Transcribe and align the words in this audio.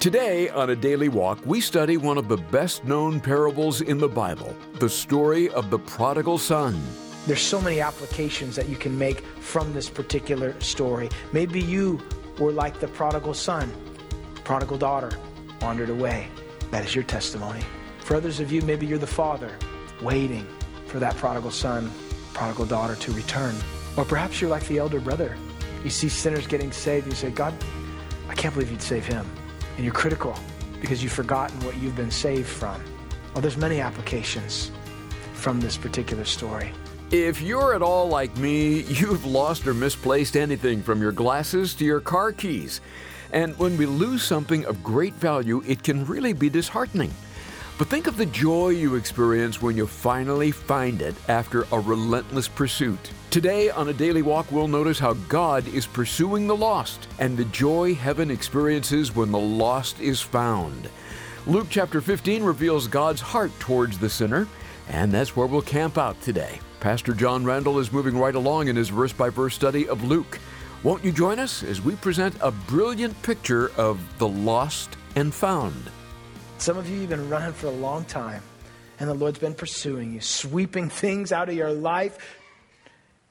Today, 0.00 0.48
on 0.50 0.70
a 0.70 0.76
daily 0.76 1.08
walk, 1.08 1.40
we 1.44 1.60
study 1.60 1.96
one 1.96 2.18
of 2.18 2.28
the 2.28 2.36
best 2.36 2.84
known 2.84 3.18
parables 3.18 3.80
in 3.80 3.98
the 3.98 4.08
Bible 4.08 4.56
the 4.74 4.88
story 4.88 5.50
of 5.50 5.70
the 5.70 5.78
prodigal 5.80 6.38
son. 6.38 6.80
There's 7.26 7.40
so 7.42 7.60
many 7.60 7.80
applications 7.80 8.54
that 8.54 8.68
you 8.68 8.76
can 8.76 8.96
make 8.96 9.22
from 9.40 9.74
this 9.74 9.90
particular 9.90 10.54
story. 10.60 11.08
Maybe 11.32 11.60
you 11.60 12.00
were 12.38 12.52
like 12.52 12.78
the 12.78 12.86
prodigal 12.86 13.34
son, 13.34 13.72
prodigal 14.44 14.78
daughter, 14.78 15.10
wandered 15.60 15.90
away. 15.90 16.28
That 16.70 16.84
is 16.84 16.94
your 16.94 17.02
testimony. 17.02 17.62
For 17.98 18.14
others 18.14 18.38
of 18.38 18.52
you, 18.52 18.62
maybe 18.62 18.86
you're 18.86 18.98
the 18.98 19.06
father, 19.08 19.50
waiting 20.00 20.46
for 20.86 21.00
that 21.00 21.16
prodigal 21.16 21.50
son, 21.50 21.90
prodigal 22.34 22.66
daughter 22.66 22.94
to 22.94 23.12
return. 23.14 23.56
Or 23.96 24.04
perhaps 24.04 24.40
you're 24.40 24.48
like 24.48 24.68
the 24.68 24.78
elder 24.78 25.00
brother. 25.00 25.36
You 25.82 25.90
see 25.90 26.08
sinners 26.08 26.46
getting 26.46 26.70
saved, 26.70 27.06
and 27.06 27.12
you 27.12 27.16
say, 27.16 27.30
God, 27.32 27.52
I 28.28 28.34
can't 28.34 28.54
believe 28.54 28.70
you'd 28.70 28.80
save 28.80 29.04
him 29.04 29.26
and 29.78 29.84
you're 29.84 29.94
critical 29.94 30.36
because 30.80 31.02
you've 31.02 31.12
forgotten 31.12 31.58
what 31.60 31.76
you've 31.78 31.94
been 31.94 32.10
saved 32.10 32.48
from. 32.48 32.82
Well, 33.32 33.40
there's 33.40 33.56
many 33.56 33.80
applications 33.80 34.72
from 35.34 35.60
this 35.60 35.76
particular 35.76 36.24
story. 36.24 36.72
If 37.12 37.40
you're 37.40 37.74
at 37.74 37.80
all 37.80 38.08
like 38.08 38.36
me, 38.38 38.80
you've 38.82 39.24
lost 39.24 39.66
or 39.68 39.74
misplaced 39.74 40.36
anything 40.36 40.82
from 40.82 41.00
your 41.00 41.12
glasses 41.12 41.74
to 41.74 41.84
your 41.84 42.00
car 42.00 42.32
keys. 42.32 42.80
And 43.32 43.56
when 43.56 43.76
we 43.76 43.86
lose 43.86 44.24
something 44.24 44.66
of 44.66 44.82
great 44.82 45.14
value, 45.14 45.62
it 45.64 45.84
can 45.84 46.04
really 46.06 46.32
be 46.32 46.50
disheartening. 46.50 47.12
But 47.78 47.86
think 47.86 48.08
of 48.08 48.16
the 48.16 48.26
joy 48.26 48.70
you 48.70 48.96
experience 48.96 49.62
when 49.62 49.76
you 49.76 49.86
finally 49.86 50.50
find 50.50 51.00
it 51.00 51.14
after 51.28 51.64
a 51.70 51.78
relentless 51.78 52.48
pursuit. 52.48 52.98
Today, 53.30 53.70
on 53.70 53.88
a 53.88 53.92
daily 53.92 54.20
walk, 54.20 54.50
we'll 54.50 54.66
notice 54.66 54.98
how 54.98 55.12
God 55.28 55.64
is 55.68 55.86
pursuing 55.86 56.48
the 56.48 56.56
lost 56.56 57.06
and 57.20 57.36
the 57.36 57.44
joy 57.44 57.94
heaven 57.94 58.32
experiences 58.32 59.14
when 59.14 59.30
the 59.30 59.38
lost 59.38 60.00
is 60.00 60.20
found. 60.20 60.90
Luke 61.46 61.68
chapter 61.70 62.00
15 62.00 62.42
reveals 62.42 62.88
God's 62.88 63.20
heart 63.20 63.52
towards 63.60 63.96
the 63.96 64.10
sinner, 64.10 64.48
and 64.88 65.12
that's 65.12 65.36
where 65.36 65.46
we'll 65.46 65.62
camp 65.62 65.98
out 65.98 66.20
today. 66.20 66.58
Pastor 66.80 67.14
John 67.14 67.44
Randall 67.44 67.78
is 67.78 67.92
moving 67.92 68.18
right 68.18 68.34
along 68.34 68.66
in 68.66 68.74
his 68.74 68.88
verse 68.88 69.12
by 69.12 69.30
verse 69.30 69.54
study 69.54 69.88
of 69.88 70.02
Luke. 70.02 70.40
Won't 70.82 71.04
you 71.04 71.12
join 71.12 71.38
us 71.38 71.62
as 71.62 71.80
we 71.80 71.94
present 71.94 72.34
a 72.40 72.50
brilliant 72.50 73.22
picture 73.22 73.70
of 73.76 74.00
the 74.18 74.28
lost 74.28 74.96
and 75.14 75.32
found? 75.32 75.90
Some 76.58 76.76
of 76.76 76.90
you, 76.90 76.98
you've 76.98 77.08
been 77.08 77.30
running 77.30 77.52
for 77.52 77.68
a 77.68 77.70
long 77.70 78.04
time, 78.04 78.42
and 78.98 79.08
the 79.08 79.14
Lord's 79.14 79.38
been 79.38 79.54
pursuing 79.54 80.12
you, 80.12 80.20
sweeping 80.20 80.90
things 80.90 81.30
out 81.30 81.48
of 81.48 81.54
your 81.54 81.70
life 81.70 82.18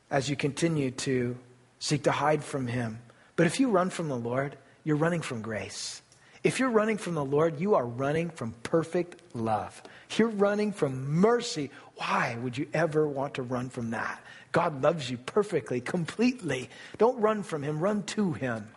as 0.10 0.30
you 0.30 0.38
continue 0.38 0.92
to 0.92 1.38
seek 1.78 2.04
to 2.04 2.12
hide 2.12 2.42
from 2.42 2.68
Him. 2.68 3.00
But 3.36 3.46
if 3.46 3.60
you 3.60 3.70
run 3.70 3.90
from 3.90 4.08
the 4.08 4.16
Lord, 4.16 4.58
you're 4.86 4.96
running 4.96 5.22
from 5.22 5.42
grace. 5.42 6.02
If 6.42 6.58
you're 6.58 6.70
running 6.70 6.98
from 6.98 7.16
the 7.16 7.26
Lord, 7.26 7.60
you 7.60 7.76
are 7.76 7.86
running 7.86 8.30
from 8.30 8.54
perfect 8.64 9.22
love. 9.36 9.84
You're 10.16 10.30
running 10.30 10.72
from 10.72 11.12
mercy. 11.12 11.70
Why 11.98 12.38
would 12.42 12.58
you 12.58 12.68
ever 12.74 13.06
want 13.10 13.34
to 13.34 13.42
run 13.42 13.70
from 13.70 13.92
that? 13.92 14.22
God 14.54 14.82
loves 14.82 15.12
you 15.12 15.18
perfectly, 15.18 15.82
completely. 15.82 16.70
Don't 16.98 17.20
run 17.20 17.44
from 17.44 17.62
Him, 17.62 17.82
run 17.82 18.04
to 18.04 18.32
Him. 18.32 18.70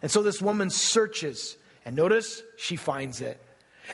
And 0.00 0.12
so 0.12 0.22
this 0.22 0.40
woman 0.40 0.70
searches, 0.70 1.56
and 1.84 1.96
notice 1.96 2.40
she 2.56 2.76
finds 2.76 3.20
it. 3.20 3.44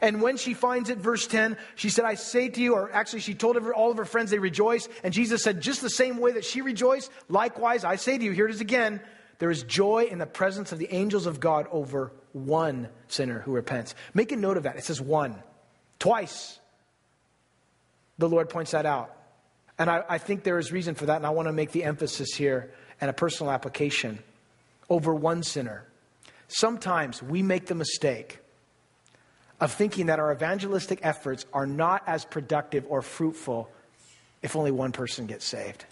And 0.02 0.20
when 0.20 0.36
she 0.36 0.54
finds 0.54 0.90
it, 0.90 0.98
verse 0.98 1.26
10, 1.26 1.56
she 1.74 1.88
said, 1.88 2.04
I 2.04 2.14
say 2.14 2.48
to 2.48 2.60
you, 2.60 2.74
or 2.74 2.90
actually 2.92 3.20
she 3.20 3.34
told 3.34 3.56
all 3.56 3.90
of 3.90 3.96
her 3.96 4.04
friends 4.04 4.30
they 4.30 4.38
rejoice. 4.38 4.88
And 5.02 5.12
Jesus 5.12 5.42
said, 5.42 5.60
just 5.60 5.80
the 5.80 5.90
same 5.90 6.18
way 6.18 6.32
that 6.32 6.44
she 6.44 6.62
rejoiced, 6.62 7.10
likewise, 7.28 7.84
I 7.84 7.96
say 7.96 8.18
to 8.18 8.24
you, 8.24 8.32
here 8.32 8.46
it 8.46 8.50
is 8.50 8.60
again, 8.60 9.00
there 9.38 9.50
is 9.50 9.62
joy 9.62 10.08
in 10.10 10.18
the 10.18 10.26
presence 10.26 10.72
of 10.72 10.78
the 10.78 10.92
angels 10.92 11.26
of 11.26 11.40
God 11.40 11.66
over 11.70 12.12
one 12.32 12.88
sinner 13.08 13.40
who 13.40 13.52
repents. 13.52 13.94
Make 14.14 14.32
a 14.32 14.36
note 14.36 14.56
of 14.56 14.64
that. 14.64 14.76
It 14.76 14.84
says 14.84 15.00
one. 15.00 15.42
Twice. 15.98 16.58
The 18.18 18.28
Lord 18.28 18.48
points 18.48 18.70
that 18.70 18.86
out. 18.86 19.14
And 19.78 19.90
I, 19.90 20.02
I 20.08 20.18
think 20.18 20.42
there 20.42 20.58
is 20.58 20.72
reason 20.72 20.94
for 20.94 21.06
that, 21.06 21.16
and 21.16 21.26
I 21.26 21.30
want 21.30 21.48
to 21.48 21.52
make 21.52 21.72
the 21.72 21.84
emphasis 21.84 22.34
here 22.34 22.72
and 23.00 23.10
a 23.10 23.12
personal 23.12 23.52
application 23.52 24.18
over 24.88 25.14
one 25.14 25.42
sinner. 25.42 25.84
Sometimes 26.48 27.22
we 27.22 27.42
make 27.42 27.66
the 27.66 27.74
mistake 27.74 28.38
of 29.60 29.72
thinking 29.72 30.06
that 30.06 30.18
our 30.18 30.32
evangelistic 30.32 31.00
efforts 31.02 31.46
are 31.52 31.66
not 31.66 32.02
as 32.06 32.24
productive 32.24 32.84
or 32.88 33.02
fruitful 33.02 33.70
if 34.42 34.54
only 34.56 34.70
one 34.70 34.92
person 34.92 35.26
gets 35.26 35.44
saved. 35.44 35.84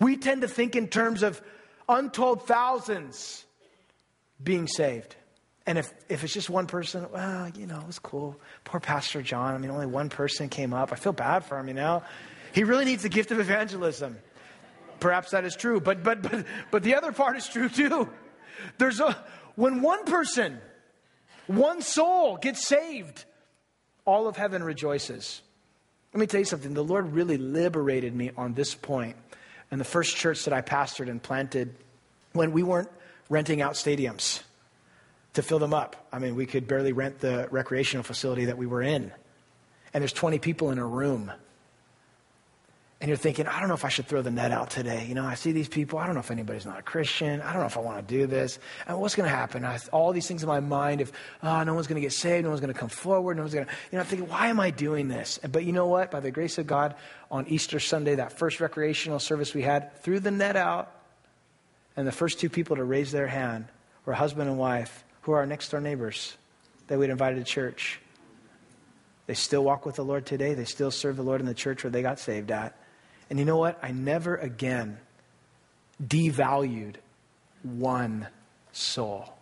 We 0.00 0.16
tend 0.16 0.42
to 0.42 0.48
think 0.48 0.76
in 0.76 0.88
terms 0.88 1.22
of 1.22 1.40
untold 1.88 2.46
thousands 2.46 3.44
being 4.42 4.68
saved. 4.68 5.16
And 5.66 5.76
if, 5.76 5.92
if 6.08 6.24
it's 6.24 6.32
just 6.32 6.48
one 6.48 6.66
person, 6.66 7.06
well, 7.12 7.50
you 7.50 7.66
know, 7.66 7.84
it's 7.88 7.98
cool. 7.98 8.40
Poor 8.64 8.80
Pastor 8.80 9.20
John. 9.22 9.54
I 9.54 9.58
mean, 9.58 9.70
only 9.70 9.86
one 9.86 10.08
person 10.08 10.48
came 10.48 10.72
up. 10.72 10.92
I 10.92 10.96
feel 10.96 11.12
bad 11.12 11.44
for 11.44 11.58
him, 11.58 11.68
you 11.68 11.74
know. 11.74 12.02
He 12.52 12.64
really 12.64 12.84
needs 12.84 13.02
the 13.02 13.08
gift 13.10 13.32
of 13.32 13.40
evangelism. 13.40 14.16
Perhaps 15.00 15.32
that 15.32 15.44
is 15.44 15.54
true. 15.54 15.80
But, 15.80 16.02
but, 16.02 16.22
but, 16.22 16.46
but 16.70 16.82
the 16.82 16.94
other 16.94 17.12
part 17.12 17.36
is 17.36 17.46
true 17.48 17.68
too. 17.68 18.08
There's 18.78 19.00
a, 19.00 19.16
when 19.56 19.82
one 19.82 20.04
person 20.04 20.58
one 21.48 21.82
soul 21.82 22.36
gets 22.36 22.66
saved. 22.66 23.24
All 24.04 24.28
of 24.28 24.36
heaven 24.36 24.62
rejoices. 24.62 25.42
Let 26.14 26.20
me 26.20 26.26
tell 26.26 26.40
you 26.40 26.46
something. 26.46 26.72
The 26.72 26.84
Lord 26.84 27.12
really 27.12 27.36
liberated 27.36 28.14
me 28.14 28.30
on 28.36 28.54
this 28.54 28.74
point. 28.74 29.16
In 29.70 29.78
the 29.78 29.84
first 29.84 30.16
church 30.16 30.44
that 30.44 30.54
I 30.54 30.62
pastored 30.62 31.10
and 31.10 31.22
planted, 31.22 31.74
when 32.32 32.52
we 32.52 32.62
weren't 32.62 32.88
renting 33.28 33.60
out 33.60 33.74
stadiums 33.74 34.42
to 35.34 35.42
fill 35.42 35.58
them 35.58 35.74
up. 35.74 36.08
I 36.12 36.18
mean, 36.18 36.34
we 36.34 36.46
could 36.46 36.66
barely 36.66 36.92
rent 36.92 37.20
the 37.20 37.48
recreational 37.50 38.02
facility 38.02 38.46
that 38.46 38.58
we 38.58 38.66
were 38.66 38.82
in. 38.82 39.12
And 39.92 40.02
there's 40.02 40.12
20 40.12 40.38
people 40.38 40.70
in 40.70 40.78
a 40.78 40.86
room 40.86 41.30
and 43.00 43.08
you're 43.08 43.16
thinking, 43.16 43.46
I 43.46 43.60
don't 43.60 43.68
know 43.68 43.74
if 43.74 43.84
I 43.84 43.90
should 43.90 44.06
throw 44.06 44.22
the 44.22 44.30
net 44.32 44.50
out 44.50 44.70
today. 44.70 45.06
You 45.06 45.14
know, 45.14 45.24
I 45.24 45.34
see 45.34 45.52
these 45.52 45.68
people. 45.68 46.00
I 46.00 46.06
don't 46.06 46.14
know 46.14 46.20
if 46.20 46.32
anybody's 46.32 46.66
not 46.66 46.80
a 46.80 46.82
Christian. 46.82 47.40
I 47.40 47.52
don't 47.52 47.60
know 47.60 47.66
if 47.66 47.76
I 47.76 47.80
want 47.80 48.06
to 48.08 48.14
do 48.14 48.26
this. 48.26 48.58
And 48.88 49.00
what's 49.00 49.14
going 49.14 49.28
to 49.28 49.34
happen? 49.34 49.64
I, 49.64 49.78
all 49.92 50.12
these 50.12 50.26
things 50.26 50.42
in 50.42 50.48
my 50.48 50.58
mind. 50.58 51.00
If 51.00 51.12
oh, 51.44 51.48
ah, 51.48 51.64
no 51.64 51.74
one's 51.74 51.86
going 51.86 52.00
to 52.00 52.04
get 52.04 52.12
saved, 52.12 52.42
no 52.42 52.50
one's 52.50 52.60
going 52.60 52.72
to 52.72 52.78
come 52.78 52.88
forward, 52.88 53.36
no 53.36 53.44
one's 53.44 53.54
going 53.54 53.66
to. 53.66 53.72
You 53.92 53.96
know, 53.96 54.00
I'm 54.00 54.06
thinking, 54.06 54.28
why 54.28 54.48
am 54.48 54.58
I 54.58 54.70
doing 54.70 55.06
this? 55.06 55.38
But 55.48 55.64
you 55.64 55.72
know 55.72 55.86
what? 55.86 56.10
By 56.10 56.18
the 56.18 56.32
grace 56.32 56.58
of 56.58 56.66
God, 56.66 56.96
on 57.30 57.46
Easter 57.46 57.78
Sunday, 57.78 58.16
that 58.16 58.32
first 58.32 58.58
recreational 58.58 59.20
service 59.20 59.54
we 59.54 59.62
had, 59.62 59.96
threw 60.02 60.18
the 60.18 60.32
net 60.32 60.56
out, 60.56 60.92
and 61.96 62.04
the 62.04 62.12
first 62.12 62.40
two 62.40 62.48
people 62.48 62.76
to 62.76 62.84
raise 62.84 63.12
their 63.12 63.28
hand 63.28 63.66
were 64.06 64.12
husband 64.12 64.48
and 64.48 64.58
wife, 64.58 65.04
who 65.22 65.32
are 65.32 65.38
our 65.38 65.46
next 65.46 65.68
door 65.68 65.80
neighbors 65.80 66.36
that 66.88 66.98
we'd 66.98 67.10
invited 67.10 67.36
to 67.36 67.44
church. 67.44 68.00
They 69.28 69.34
still 69.34 69.62
walk 69.62 69.86
with 69.86 69.96
the 69.96 70.04
Lord 70.04 70.26
today. 70.26 70.54
They 70.54 70.64
still 70.64 70.90
serve 70.90 71.16
the 71.16 71.22
Lord 71.22 71.40
in 71.40 71.46
the 71.46 71.54
church 71.54 71.84
where 71.84 71.92
they 71.92 72.02
got 72.02 72.18
saved 72.18 72.50
at. 72.50 72.76
And 73.30 73.38
you 73.38 73.44
know 73.44 73.58
what? 73.58 73.78
I 73.82 73.90
never 73.90 74.36
again 74.36 74.98
devalued 76.02 76.96
one 77.62 78.26
soul. 78.72 79.32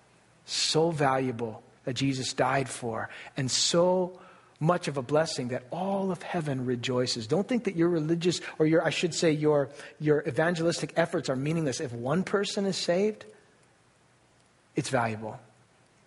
So 0.45 0.91
valuable 0.91 1.63
that 1.85 1.95
Jesus 1.95 2.33
died 2.33 2.69
for, 2.69 3.09
and 3.37 3.51
so 3.51 4.19
much 4.59 4.89
of 4.89 4.97
a 4.97 5.03
blessing 5.03 5.49
that 5.49 5.65
all 5.71 6.11
of 6.11 6.23
heaven 6.23 6.65
rejoices. 6.65 7.27
Don't 7.27 7.47
think 7.47 7.65
that 7.65 7.77
your 7.77 7.89
religious, 7.89 8.41
or 8.59 8.67
your, 8.67 8.85
I 8.85 8.91
should 8.91 9.15
say, 9.15 9.33
your, 9.33 9.69
your 10.01 10.23
evangelistic 10.27 10.95
efforts 10.97 11.29
are 11.29 11.37
meaningless. 11.37 11.81
If 11.81 11.93
one 11.93 12.25
person 12.25 12.65
is 12.65 12.77
saved, 12.77 13.27
it's 14.75 14.89
valuable. 14.89 15.39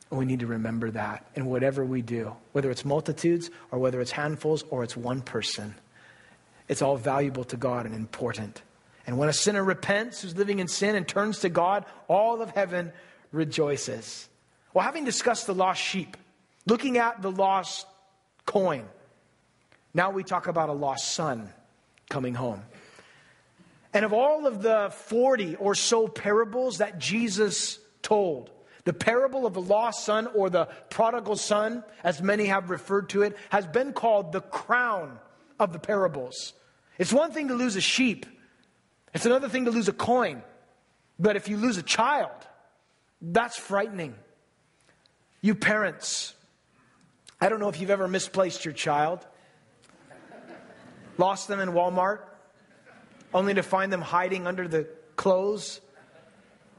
And 0.10 0.18
we 0.18 0.26
need 0.26 0.40
to 0.40 0.48
remember 0.48 0.90
that 0.92 1.28
in 1.36 1.46
whatever 1.46 1.86
we 1.86 2.02
do, 2.02 2.36
whether 2.52 2.72
it's 2.72 2.84
multitudes 2.84 3.52
or 3.72 3.78
whether 3.78 4.02
it's 4.02 4.12
handfuls 4.12 4.64
or 4.72 4.84
it's 4.84 4.98
one 4.98 5.22
person 5.22 5.76
it's 6.70 6.84
all 6.84 6.96
valuable 6.96 7.44
to 7.46 7.58
God 7.58 7.86
and 7.86 7.96
important. 7.96 8.62
And 9.08 9.18
when 9.18 9.28
a 9.28 9.34
sinner 9.34 9.64
repents 9.64 10.22
who's 10.22 10.38
living 10.38 10.60
in 10.60 10.68
sin 10.68 10.96
and 10.96 11.08
turns 11.08 11.40
to 11.40 11.50
God, 11.50 11.84
all 12.08 12.42
of 12.44 12.52
heaven 12.52 12.94
rejoices. 13.32 14.30
Well, 14.74 14.86
having 14.86 15.04
discussed 15.04 15.48
the 15.48 15.56
lost 15.56 15.82
sheep, 15.82 16.16
looking 16.68 17.00
at 17.00 17.24
the 17.24 17.32
lost 17.32 17.88
coin, 18.46 18.86
now 19.96 20.12
we 20.12 20.24
talk 20.24 20.48
about 20.48 20.70
a 20.70 20.74
lost 20.74 21.12
son 21.14 21.50
coming 22.08 22.36
home. 22.36 22.62
And 23.92 24.06
of 24.06 24.14
all 24.14 24.46
of 24.46 24.62
the 24.62 24.94
40 24.94 25.56
or 25.56 25.74
so 25.74 26.08
parables 26.08 26.78
that 26.78 27.00
Jesus 27.00 27.80
told, 28.04 28.52
the 28.84 28.94
parable 28.94 29.48
of 29.48 29.56
the 29.56 29.62
lost 29.62 30.06
son 30.06 30.28
or 30.36 30.52
the 30.52 30.68
prodigal 30.92 31.36
son, 31.36 31.84
as 32.04 32.22
many 32.22 32.46
have 32.46 32.70
referred 32.70 33.10
to 33.10 33.24
it, 33.24 33.36
has 33.50 33.66
been 33.66 33.94
called 33.94 34.32
the 34.32 34.42
crown 34.42 35.18
of 35.60 35.74
the 35.74 35.80
parables. 35.80 36.54
It's 36.98 37.14
one 37.14 37.32
thing 37.32 37.50
to 37.50 37.54
lose 37.54 37.76
a 37.76 37.82
sheep, 37.82 38.26
it's 39.14 39.26
another 39.26 39.50
thing 39.50 39.66
to 39.66 39.72
lose 39.72 39.88
a 39.88 39.94
coin. 39.94 40.44
But 41.22 41.36
if 41.36 41.50
you 41.50 41.58
lose 41.58 41.78
a 41.78 41.84
child, 41.84 42.32
that's 43.22 43.58
frightening. 43.58 44.16
You 45.42 45.54
parents, 45.54 46.34
I 47.42 47.50
don't 47.50 47.60
know 47.60 47.68
if 47.68 47.82
you've 47.82 47.90
ever 47.90 48.08
misplaced 48.08 48.64
your 48.64 48.74
child, 48.74 49.26
lost 51.18 51.50
them 51.50 51.60
in 51.60 51.70
Walmart, 51.70 52.20
only 53.34 53.54
to 53.54 53.64
find 53.64 53.92
them 53.92 54.02
hiding 54.02 54.48
under 54.48 54.68
the 54.68 54.88
clothes, 55.18 55.82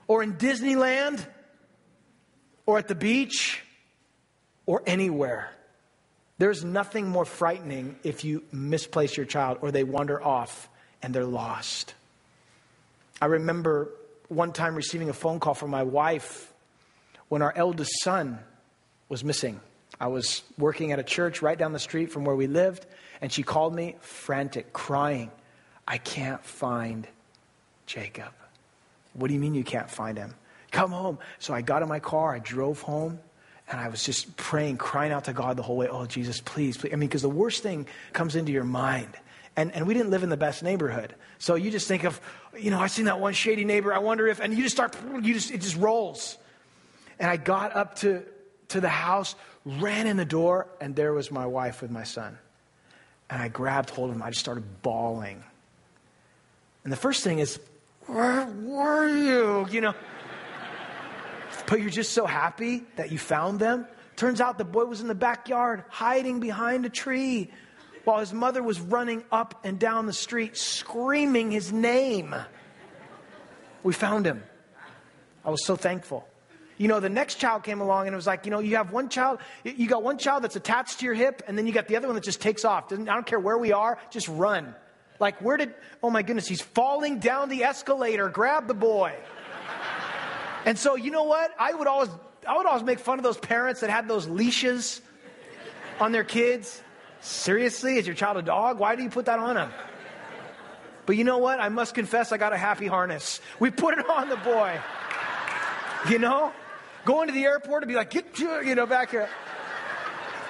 or 0.08 0.22
in 0.22 0.34
Disneyland, 0.34 1.24
or 2.64 2.78
at 2.78 2.88
the 2.88 2.94
beach. 2.94 3.62
or 4.70 4.84
anywhere. 4.86 5.50
There's 6.40 6.64
nothing 6.64 7.06
more 7.06 7.26
frightening 7.26 7.96
if 8.02 8.24
you 8.24 8.42
misplace 8.50 9.14
your 9.14 9.26
child 9.26 9.58
or 9.60 9.70
they 9.70 9.84
wander 9.84 10.24
off 10.24 10.70
and 11.02 11.14
they're 11.14 11.26
lost. 11.26 11.92
I 13.20 13.26
remember 13.26 13.90
one 14.28 14.54
time 14.54 14.74
receiving 14.74 15.10
a 15.10 15.12
phone 15.12 15.38
call 15.38 15.52
from 15.52 15.68
my 15.68 15.82
wife 15.82 16.50
when 17.28 17.42
our 17.42 17.52
eldest 17.54 17.90
son 18.02 18.38
was 19.10 19.22
missing. 19.22 19.60
I 20.00 20.06
was 20.06 20.40
working 20.56 20.92
at 20.92 20.98
a 20.98 21.02
church 21.02 21.42
right 21.42 21.58
down 21.58 21.74
the 21.74 21.78
street 21.78 22.10
from 22.10 22.24
where 22.24 22.36
we 22.36 22.46
lived, 22.46 22.86
and 23.20 23.30
she 23.30 23.42
called 23.42 23.74
me 23.74 23.96
frantic, 24.00 24.72
crying, 24.72 25.30
I 25.86 25.98
can't 25.98 26.42
find 26.42 27.06
Jacob. 27.84 28.32
What 29.12 29.28
do 29.28 29.34
you 29.34 29.40
mean 29.40 29.54
you 29.54 29.62
can't 29.62 29.90
find 29.90 30.16
him? 30.16 30.34
Come 30.70 30.90
home. 30.90 31.18
So 31.38 31.52
I 31.52 31.60
got 31.60 31.82
in 31.82 31.88
my 31.88 32.00
car, 32.00 32.34
I 32.34 32.38
drove 32.38 32.80
home, 32.80 33.20
and 33.70 33.80
I 33.80 33.88
was 33.88 34.02
just 34.02 34.36
praying, 34.36 34.78
crying 34.78 35.12
out 35.12 35.24
to 35.24 35.32
God 35.32 35.56
the 35.56 35.62
whole 35.62 35.76
way, 35.76 35.88
Oh, 35.88 36.04
Jesus, 36.04 36.40
please, 36.40 36.76
please. 36.76 36.92
I 36.92 36.96
mean, 36.96 37.08
because 37.08 37.22
the 37.22 37.28
worst 37.28 37.62
thing 37.62 37.86
comes 38.12 38.34
into 38.34 38.50
your 38.50 38.64
mind. 38.64 39.16
And, 39.56 39.72
and 39.72 39.86
we 39.86 39.94
didn't 39.94 40.10
live 40.10 40.22
in 40.22 40.28
the 40.28 40.36
best 40.36 40.62
neighborhood. 40.62 41.14
So 41.38 41.54
you 41.54 41.70
just 41.70 41.86
think 41.86 42.04
of, 42.04 42.20
you 42.58 42.70
know, 42.70 42.80
I 42.80 42.88
seen 42.88 43.04
that 43.04 43.20
one 43.20 43.32
shady 43.32 43.64
neighbor. 43.64 43.92
I 43.94 43.98
wonder 43.98 44.26
if, 44.26 44.40
and 44.40 44.52
you 44.54 44.62
just 44.62 44.74
start, 44.74 44.96
you 45.22 45.34
just, 45.34 45.50
it 45.50 45.60
just 45.60 45.76
rolls. 45.76 46.36
And 47.18 47.30
I 47.30 47.36
got 47.36 47.74
up 47.76 47.96
to, 47.96 48.24
to 48.68 48.80
the 48.80 48.88
house, 48.88 49.34
ran 49.64 50.06
in 50.06 50.16
the 50.16 50.24
door, 50.24 50.66
and 50.80 50.96
there 50.96 51.12
was 51.12 51.30
my 51.30 51.46
wife 51.46 51.82
with 51.82 51.90
my 51.90 52.04
son. 52.04 52.38
And 53.28 53.40
I 53.40 53.48
grabbed 53.48 53.90
hold 53.90 54.10
of 54.10 54.16
him. 54.16 54.22
I 54.22 54.30
just 54.30 54.40
started 54.40 54.82
bawling. 54.82 55.44
And 56.82 56.92
the 56.92 56.96
first 56.96 57.22
thing 57.22 57.38
is, 57.38 57.60
where 58.06 58.46
were 58.46 59.08
you? 59.08 59.68
You 59.70 59.80
know. 59.80 59.94
But 61.70 61.80
you're 61.80 61.88
just 61.88 62.12
so 62.12 62.26
happy 62.26 62.82
that 62.96 63.12
you 63.12 63.18
found 63.18 63.60
them. 63.60 63.86
Turns 64.16 64.40
out 64.40 64.58
the 64.58 64.64
boy 64.64 64.84
was 64.84 65.00
in 65.00 65.06
the 65.06 65.14
backyard, 65.14 65.84
hiding 65.88 66.40
behind 66.40 66.84
a 66.84 66.90
tree, 66.90 67.50
while 68.02 68.18
his 68.18 68.32
mother 68.34 68.60
was 68.60 68.80
running 68.80 69.22
up 69.30 69.60
and 69.62 69.78
down 69.78 70.06
the 70.06 70.12
street, 70.12 70.56
screaming 70.56 71.52
his 71.52 71.72
name. 71.72 72.34
We 73.84 73.92
found 73.92 74.26
him. 74.26 74.42
I 75.44 75.50
was 75.50 75.64
so 75.64 75.76
thankful. 75.76 76.26
You 76.76 76.88
know, 76.88 76.98
the 76.98 77.08
next 77.08 77.36
child 77.36 77.62
came 77.62 77.80
along 77.80 78.08
and 78.08 78.14
it 78.14 78.16
was 78.16 78.26
like, 78.26 78.46
you 78.46 78.50
know, 78.50 78.58
you 78.58 78.76
have 78.76 78.90
one 78.90 79.08
child, 79.08 79.38
you 79.62 79.86
got 79.86 80.02
one 80.02 80.18
child 80.18 80.42
that's 80.42 80.56
attached 80.56 80.98
to 80.98 81.04
your 81.04 81.14
hip, 81.14 81.42
and 81.46 81.56
then 81.56 81.68
you 81.68 81.72
got 81.72 81.86
the 81.86 81.96
other 81.96 82.08
one 82.08 82.16
that 82.16 82.24
just 82.24 82.40
takes 82.40 82.64
off. 82.64 82.88
Doesn't, 82.88 83.08
I 83.08 83.14
don't 83.14 83.26
care 83.26 83.40
where 83.40 83.58
we 83.58 83.72
are, 83.72 83.96
just 84.10 84.26
run. 84.28 84.74
Like, 85.20 85.40
where 85.40 85.56
did, 85.56 85.74
oh 86.02 86.10
my 86.10 86.22
goodness, 86.22 86.48
he's 86.48 86.62
falling 86.62 87.20
down 87.20 87.48
the 87.48 87.62
escalator. 87.62 88.28
Grab 88.28 88.66
the 88.66 88.74
boy. 88.74 89.14
And 90.64 90.78
so, 90.78 90.96
you 90.96 91.10
know 91.10 91.24
what? 91.24 91.50
I 91.58 91.72
would 91.72 91.86
always, 91.86 92.10
I 92.46 92.56
would 92.56 92.66
always 92.66 92.82
make 92.82 92.98
fun 92.98 93.18
of 93.18 93.22
those 93.22 93.38
parents 93.38 93.80
that 93.80 93.90
had 93.90 94.08
those 94.08 94.28
leashes 94.28 95.00
on 96.00 96.12
their 96.12 96.24
kids. 96.24 96.82
Seriously? 97.20 97.96
Is 97.96 98.06
your 98.06 98.16
child 98.16 98.36
a 98.36 98.42
dog? 98.42 98.78
Why 98.78 98.96
do 98.96 99.02
you 99.02 99.10
put 99.10 99.26
that 99.26 99.38
on 99.38 99.56
him? 99.56 99.70
But 101.06 101.16
you 101.16 101.24
know 101.24 101.38
what? 101.38 101.60
I 101.60 101.68
must 101.70 101.94
confess, 101.94 102.30
I 102.30 102.36
got 102.36 102.52
a 102.52 102.56
happy 102.56 102.86
harness. 102.86 103.40
We 103.58 103.70
put 103.70 103.98
it 103.98 104.08
on 104.08 104.28
the 104.28 104.36
boy. 104.36 104.78
You 106.08 106.18
know? 106.18 106.52
Going 107.04 107.28
to 107.28 107.34
the 107.34 107.44
airport 107.44 107.82
and 107.82 107.88
be 107.88 107.94
like, 107.94 108.10
get, 108.10 108.38
you 108.38 108.74
know, 108.74 108.86
back 108.86 109.10
here. 109.10 109.28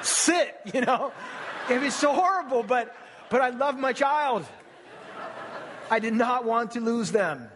Sit, 0.02 0.54
you 0.74 0.80
know? 0.80 1.12
It 1.68 1.80
was 1.80 1.94
so 1.94 2.12
horrible, 2.12 2.62
but, 2.62 2.94
but 3.30 3.40
I 3.40 3.50
love 3.50 3.78
my 3.78 3.92
child. 3.92 4.44
I 5.90 5.98
did 5.98 6.14
not 6.14 6.44
want 6.44 6.72
to 6.72 6.80
lose 6.80 7.12
them. 7.12 7.48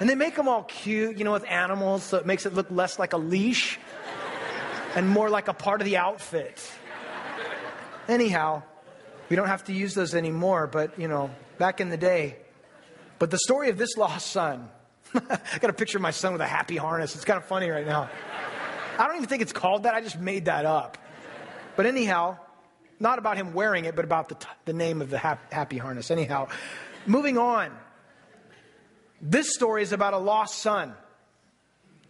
And 0.00 0.08
they 0.08 0.14
make 0.14 0.36
them 0.36 0.48
all 0.48 0.62
cute, 0.62 1.18
you 1.18 1.24
know, 1.24 1.32
with 1.32 1.46
animals, 1.48 2.04
so 2.04 2.18
it 2.18 2.26
makes 2.26 2.46
it 2.46 2.54
look 2.54 2.70
less 2.70 2.98
like 2.98 3.12
a 3.12 3.16
leash 3.16 3.78
and 4.94 5.08
more 5.08 5.28
like 5.28 5.48
a 5.48 5.52
part 5.52 5.80
of 5.80 5.84
the 5.84 5.96
outfit. 5.96 6.60
Anyhow, 8.08 8.62
we 9.28 9.36
don't 9.36 9.48
have 9.48 9.64
to 9.64 9.72
use 9.72 9.94
those 9.94 10.14
anymore, 10.14 10.66
but, 10.66 10.98
you 10.98 11.08
know, 11.08 11.30
back 11.58 11.80
in 11.80 11.90
the 11.90 11.96
day. 11.96 12.36
But 13.18 13.30
the 13.30 13.38
story 13.38 13.68
of 13.70 13.78
this 13.78 13.96
lost 13.96 14.28
son 14.28 14.68
I 15.14 15.58
got 15.60 15.70
a 15.70 15.74
picture 15.74 15.98
of 15.98 16.02
my 16.02 16.10
son 16.10 16.32
with 16.32 16.40
a 16.40 16.46
happy 16.46 16.76
harness. 16.76 17.14
It's 17.14 17.24
kind 17.24 17.38
of 17.38 17.44
funny 17.44 17.68
right 17.70 17.86
now. 17.86 18.10
I 18.98 19.06
don't 19.06 19.16
even 19.16 19.28
think 19.28 19.42
it's 19.42 19.52
called 19.52 19.84
that. 19.84 19.94
I 19.94 20.00
just 20.00 20.18
made 20.18 20.46
that 20.46 20.66
up. 20.66 20.98
But 21.76 21.86
anyhow, 21.86 22.38
not 22.98 23.18
about 23.18 23.36
him 23.36 23.54
wearing 23.54 23.84
it, 23.84 23.94
but 23.94 24.04
about 24.04 24.28
the, 24.28 24.34
t- 24.34 24.48
the 24.64 24.72
name 24.72 25.00
of 25.00 25.10
the 25.10 25.18
happy 25.18 25.78
harness. 25.78 26.10
Anyhow, 26.10 26.48
moving 27.06 27.38
on. 27.38 27.70
This 29.20 29.54
story 29.54 29.82
is 29.82 29.92
about 29.92 30.14
a 30.14 30.18
lost 30.18 30.58
son 30.58 30.94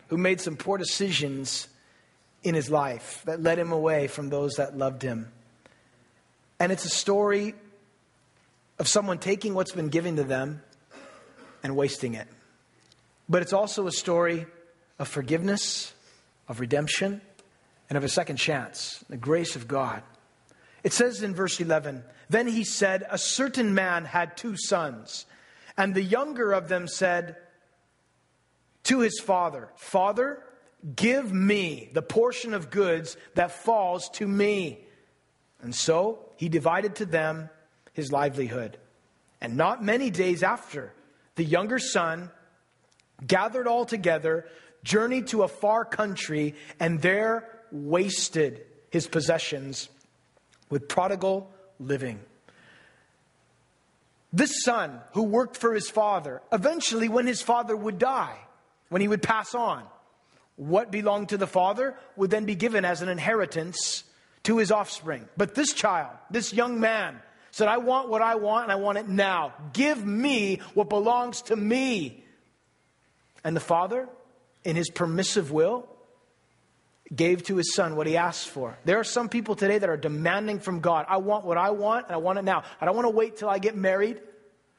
who 0.09 0.17
made 0.17 0.41
some 0.41 0.57
poor 0.57 0.79
decisions 0.79 1.69
in 2.43 2.55
his 2.55 2.71
life 2.71 3.23
that 3.25 3.43
led 3.43 3.59
him 3.59 3.73
away 3.73 4.07
from 4.09 4.29
those 4.29 4.55
that 4.55 4.77
loved 4.77 5.03
him. 5.03 5.31
And 6.61 6.73
it's 6.73 6.85
a 6.85 6.91
story 6.91 7.55
of 8.79 8.89
someone 8.89 9.19
taking 9.19 9.55
what's 9.55 9.73
been 9.73 9.89
given 9.89 10.17
to 10.17 10.25
them 10.25 10.63
and 11.63 11.77
wasting 11.77 12.15
it. 12.15 12.29
But 13.29 13.43
it's 13.43 13.53
also 13.53 13.87
a 13.87 13.93
story 13.93 14.47
of 14.99 15.09
forgiveness, 15.09 15.93
of 16.49 16.61
redemption, 16.61 17.21
and 17.89 17.97
of 17.97 18.05
a 18.05 18.09
second 18.09 18.37
chance, 18.37 19.05
the 19.09 19.17
grace 19.17 19.57
of 19.57 19.69
God. 19.69 20.03
It 20.85 20.93
says 20.93 21.23
in 21.23 21.35
verse 21.35 21.61
11 21.61 22.05
Then 22.31 22.47
he 22.47 22.65
said, 22.65 23.07
A 23.11 23.19
certain 23.19 23.75
man 23.75 24.05
had 24.05 24.37
two 24.37 24.57
sons, 24.57 25.27
and 25.79 25.95
the 25.95 26.03
younger 26.03 26.53
of 26.53 26.69
them 26.69 26.89
said 26.89 27.37
to 28.83 28.99
his 28.99 29.21
father, 29.21 29.69
Father, 29.77 30.43
give 30.97 31.33
me 31.33 31.89
the 31.93 32.03
portion 32.03 32.53
of 32.53 32.69
goods 32.69 33.17
that 33.35 33.53
falls 33.53 34.09
to 34.11 34.27
me. 34.27 34.81
And 35.63 35.75
so 35.75 36.19
he 36.37 36.49
divided 36.49 36.97
to 36.97 37.07
them 37.07 37.49
his 37.93 38.11
livelihood. 38.11 38.77
And 39.41 39.57
not 39.57 39.83
many 39.83 40.11
days 40.11 40.43
after, 40.43 40.93
the 41.37 41.45
younger 41.45 41.79
son 41.79 42.31
gathered 43.25 43.69
all 43.69 43.85
together, 43.85 44.47
journeyed 44.83 45.29
to 45.29 45.45
a 45.45 45.49
far 45.49 45.85
country, 45.85 46.57
and 46.81 47.01
there 47.01 47.49
wasted 47.71 48.65
his 48.91 49.07
possessions 49.07 49.89
with 50.71 50.89
prodigal 50.89 51.51
living. 51.79 52.19
This 54.33 54.63
son, 54.63 55.01
who 55.13 55.23
worked 55.23 55.57
for 55.57 55.75
his 55.75 55.89
father, 55.89 56.43
eventually, 56.53 57.09
when 57.09 57.27
his 57.27 57.41
father 57.41 57.75
would 57.77 57.99
die, 57.99 58.37
when 58.89 59.01
he 59.01 59.09
would 59.09 59.23
pass 59.23 59.55
on, 59.55 59.85
what 60.57 60.91
belonged 60.91 61.31
to 61.31 61.37
the 61.37 61.47
father 61.47 61.95
would 62.17 62.31
then 62.31 62.45
be 62.45 62.55
given 62.55 62.85
as 62.85 63.01
an 63.01 63.09
inheritance 63.09 64.05
to 64.43 64.59
his 64.59 64.71
offspring. 64.71 65.29
But 65.37 65.55
this 65.55 65.73
child, 65.73 66.11
this 66.31 66.53
young 66.53 66.81
man, 66.81 67.21
said, 67.51 67.69
I 67.69 67.79
want 67.79 68.09
what 68.09 68.23
I 68.23 68.35
want 68.35 68.65
and 68.65 68.73
I 68.73 68.77
want 68.77 68.99
it 68.99 69.09
now. 69.09 69.55
Give 69.73 70.05
me 70.05 70.61
what 70.75 70.89
belongs 70.89 71.43
to 71.43 71.57
me. 71.57 72.25
And 73.45 73.57
the 73.57 73.61
father, 73.61 74.09
in 74.65 74.77
his 74.77 74.91
permissive 74.91 75.51
will, 75.51 75.89
gave 77.15 77.43
to 77.45 77.57
his 77.57 77.75
son 77.75 77.97
what 77.97 78.07
he 78.07 78.17
asked 78.17 78.49
for. 78.49 78.79
There 78.85 78.99
are 78.99 79.05
some 79.05 79.29
people 79.29 79.55
today 79.55 79.79
that 79.79 79.89
are 79.89 79.97
demanding 79.97 80.61
from 80.61 80.81
God, 80.81 81.07
I 81.09 81.19
want 81.19 81.45
what 81.45 81.57
I 81.57 81.71
want, 81.71 82.07
and 82.07 82.15
I 82.15 82.19
want 82.19 82.39
it 82.39 82.43
now. 82.43 82.65
I 82.81 82.85
don't 82.85 82.95
want 82.95 83.07
to 83.07 83.11
wait 83.15 83.37
till 83.37 83.49
I 83.49 83.59
get 83.59 83.77
married. 83.77 84.21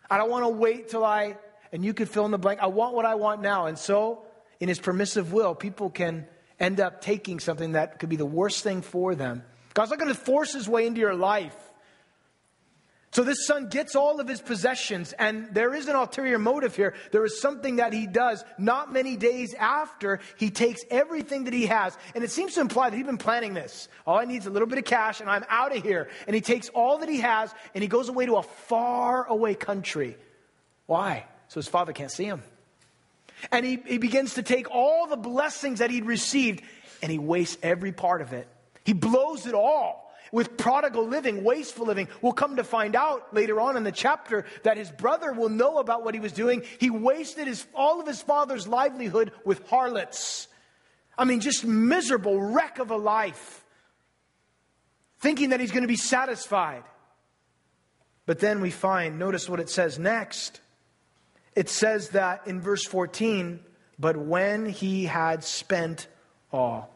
I 0.10 0.18
don't 0.18 0.30
want 0.30 0.46
to 0.46 0.50
wait 0.50 0.90
till 0.90 1.04
I, 1.04 1.38
and 1.72 1.84
you 1.84 1.94
could 1.94 2.10
fill 2.10 2.26
in 2.26 2.32
the 2.32 2.38
blank. 2.38 2.60
I 2.62 2.68
want 2.68 2.96
what 2.96 3.06
I 3.06 3.16
want 3.16 3.42
now. 3.42 3.66
And 3.66 3.78
so, 3.78 4.26
in 4.60 4.68
his 4.68 4.80
permissive 4.80 5.32
will, 5.32 5.56
people 5.56 5.90
can 5.90 6.28
end 6.60 6.80
up 6.80 7.02
taking 7.02 7.40
something 7.40 7.74
that 7.74 8.00
could 8.00 8.10
be 8.10 8.16
the 8.16 8.26
worst 8.26 8.64
thing 8.64 8.82
for 8.82 9.16
them. 9.16 9.44
God's 9.74 9.92
not 9.92 10.00
going 10.00 10.14
to 10.14 10.20
force 10.20 10.54
his 10.54 10.68
way 10.68 10.86
into 10.86 11.00
your 11.00 11.16
life. 11.16 11.56
So 13.12 13.24
this 13.24 13.48
son 13.48 13.70
gets 13.70 13.96
all 13.96 14.20
of 14.20 14.28
his 14.28 14.39
possessions, 14.39 15.13
and 15.13 15.48
there 15.51 15.74
is 15.74 15.88
an 15.88 15.96
ulterior 15.96 16.38
motive 16.38 16.75
here. 16.75 16.94
There 17.12 17.25
is 17.25 17.42
something 17.42 17.78
that 17.78 17.92
he 17.92 18.06
does 18.06 18.44
not 18.60 18.94
many 18.94 19.16
days 19.16 19.56
after 19.56 20.20
he 20.38 20.51
takes 20.51 20.82
everything 20.92 21.46
that 21.46 21.54
he 21.54 21.66
has. 21.66 21.98
And 22.13 22.24
it 22.24 22.30
seems 22.30 22.54
to 22.54 22.62
imply 22.62 22.92
that 22.92 22.96
he's 22.96 23.06
been 23.06 23.18
planning 23.18 23.56
this. 23.56 23.89
All 24.06 24.20
I 24.20 24.25
need 24.25 24.38
is 24.38 24.46
a 24.46 24.51
little 24.51 24.68
bit 24.68 24.78
of 24.78 24.86
cash, 24.86 25.22
and 25.22 25.30
I'm 25.30 25.44
out 25.50 25.75
of 25.75 25.82
here. 25.82 26.08
And 26.28 26.36
he 26.36 26.42
takes 26.42 26.70
all 26.70 27.00
that 27.00 27.10
he 27.10 27.20
has, 27.22 27.51
and 27.74 27.82
he 27.82 27.88
goes 27.88 28.10
away 28.10 28.28
to 28.28 28.36
a 28.36 28.44
far 28.44 29.25
away 29.25 29.56
country. 29.56 30.16
Why? 30.86 31.25
So 31.48 31.60
his 31.60 31.68
father 31.68 31.94
can't 31.94 32.12
see 32.12 32.25
him. 32.25 32.44
And 33.51 33.66
he, 33.66 33.82
he 33.88 33.98
begins 33.98 34.36
to 34.36 34.44
take 34.44 34.70
all 34.70 35.08
the 35.08 35.18
blessings 35.18 35.80
that 35.80 35.89
he'd 35.89 36.06
received, 36.06 36.62
and 37.01 37.12
he 37.12 37.18
wastes 37.18 37.58
every 37.63 37.92
part 37.92 38.22
of 38.22 38.34
it. 38.34 38.48
He 38.84 38.94
blows 38.94 39.48
it 39.48 39.56
all 39.56 40.09
with 40.32 40.58
prodigal 40.58 41.08
living, 41.08 41.44
wasteful 41.44 41.86
living. 41.86 42.08
We'll 42.22 42.34
come 42.34 42.58
to 42.58 42.64
find 42.64 42.96
out 42.96 43.34
later 43.34 43.60
on 43.60 43.78
in 43.78 43.84
the 43.84 43.92
chapter 43.92 44.46
that 44.64 44.78
his 44.78 44.92
brother 44.92 45.34
will 45.34 45.50
know 45.50 45.78
about 45.78 46.04
what 46.04 46.14
he 46.14 46.20
was 46.20 46.32
doing. 46.32 46.64
He 46.80 46.90
wasted 46.90 47.48
his, 47.48 47.66
all 47.74 48.00
of 48.00 48.08
his 48.08 48.22
father's 48.22 48.68
livelihood 48.68 49.32
with 49.46 49.68
harlots. 49.68 50.48
I 51.18 51.26
mean, 51.26 51.40
just 51.40 51.66
miserable 51.66 52.42
wreck 52.42 52.80
of 52.80 52.92
a 52.92 52.98
life, 52.98 53.66
thinking 55.20 55.50
that 55.50 55.60
he's 55.60 55.72
going 55.72 55.84
to 55.84 55.88
be 55.88 55.96
satisfied. 55.96 56.84
But 58.26 58.40
then 58.40 58.62
we 58.62 58.72
find, 58.72 59.18
notice 59.20 59.50
what 59.50 59.60
it 59.60 59.70
says 59.70 59.98
next. 60.00 60.62
It 61.56 61.68
says 61.68 62.10
that 62.10 62.46
in 62.46 62.62
verse 62.62 62.86
14, 62.86 63.60
but 63.98 64.16
when 64.16 64.66
he 64.68 65.06
had 65.06 65.44
spent 65.44 66.08
all. 66.52 66.90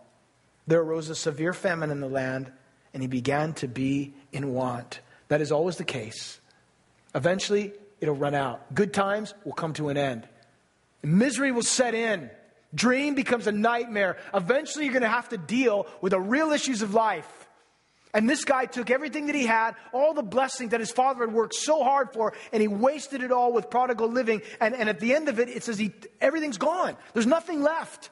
there 0.66 0.82
arose 0.82 1.10
a 1.10 1.16
severe 1.16 1.54
famine 1.54 1.92
in 1.92 2.00
the 2.00 2.08
land, 2.08 2.52
and 2.93 3.01
he 3.01 3.07
began 3.07 3.53
to 3.53 3.67
be 3.67 4.13
in 4.31 4.53
want. 4.53 5.00
That 5.27 5.41
is 5.41 5.51
always 5.51 5.77
the 5.77 5.83
case. 5.83 6.39
Eventually, 7.15 7.73
it'll 8.00 8.15
run 8.15 8.35
out. 8.35 8.73
Good 8.73 8.93
times 8.93 9.33
will 9.45 9.53
come 9.53 9.73
to 9.73 9.89
an 9.89 9.97
end. 9.97 10.27
Misery 11.01 11.51
will 11.51 11.63
set 11.63 11.95
in. 11.95 12.29
Dream 12.73 13.13
becomes 13.13 13.47
a 13.47 13.51
nightmare. 13.51 14.17
Eventually, 14.33 14.85
you're 14.85 14.93
going 14.93 15.03
to 15.03 15.09
have 15.09 15.29
to 15.29 15.38
deal 15.38 15.88
with 16.01 16.12
the 16.12 16.19
real 16.19 16.51
issues 16.51 16.81
of 16.81 16.93
life. 16.93 17.47
And 18.15 18.29
this 18.29 18.45
guy 18.45 18.65
took 18.65 18.91
everything 18.91 19.25
that 19.25 19.35
he 19.35 19.45
had, 19.45 19.75
all 19.91 20.13
the 20.13 20.21
blessings 20.23 20.71
that 20.71 20.79
his 20.79 20.91
father 20.91 21.25
had 21.25 21.33
worked 21.33 21.55
so 21.55 21.83
hard 21.83 22.13
for, 22.13 22.33
and 22.51 22.62
he 22.62 22.67
wasted 22.67 23.23
it 23.23 23.31
all 23.31 23.53
with 23.53 23.71
prodigal 23.71 24.07
living. 24.07 24.43
And, 24.62 24.75
and 24.75 24.88
at 24.88 25.00
the 25.00 25.15
end 25.15 25.29
of 25.29 25.39
it, 25.39 25.50
it 25.50 25.63
says 25.63 25.79
he, 25.79 25.91
everything's 26.21 26.59
gone. 26.59 26.95
There's 27.13 27.25
nothing 27.25 27.63
left. 27.63 28.12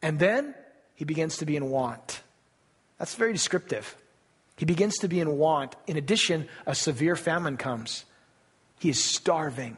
And 0.00 0.18
then 0.18 0.54
he 0.94 1.04
begins 1.04 1.38
to 1.38 1.46
be 1.46 1.56
in 1.56 1.68
want. 1.68 2.22
That's 3.02 3.16
very 3.16 3.32
descriptive. 3.32 3.96
He 4.56 4.64
begins 4.64 4.98
to 4.98 5.08
be 5.08 5.18
in 5.18 5.36
want. 5.36 5.74
In 5.88 5.96
addition, 5.96 6.48
a 6.66 6.74
severe 6.76 7.16
famine 7.16 7.56
comes. 7.56 8.04
He 8.78 8.90
is 8.90 9.02
starving. 9.02 9.76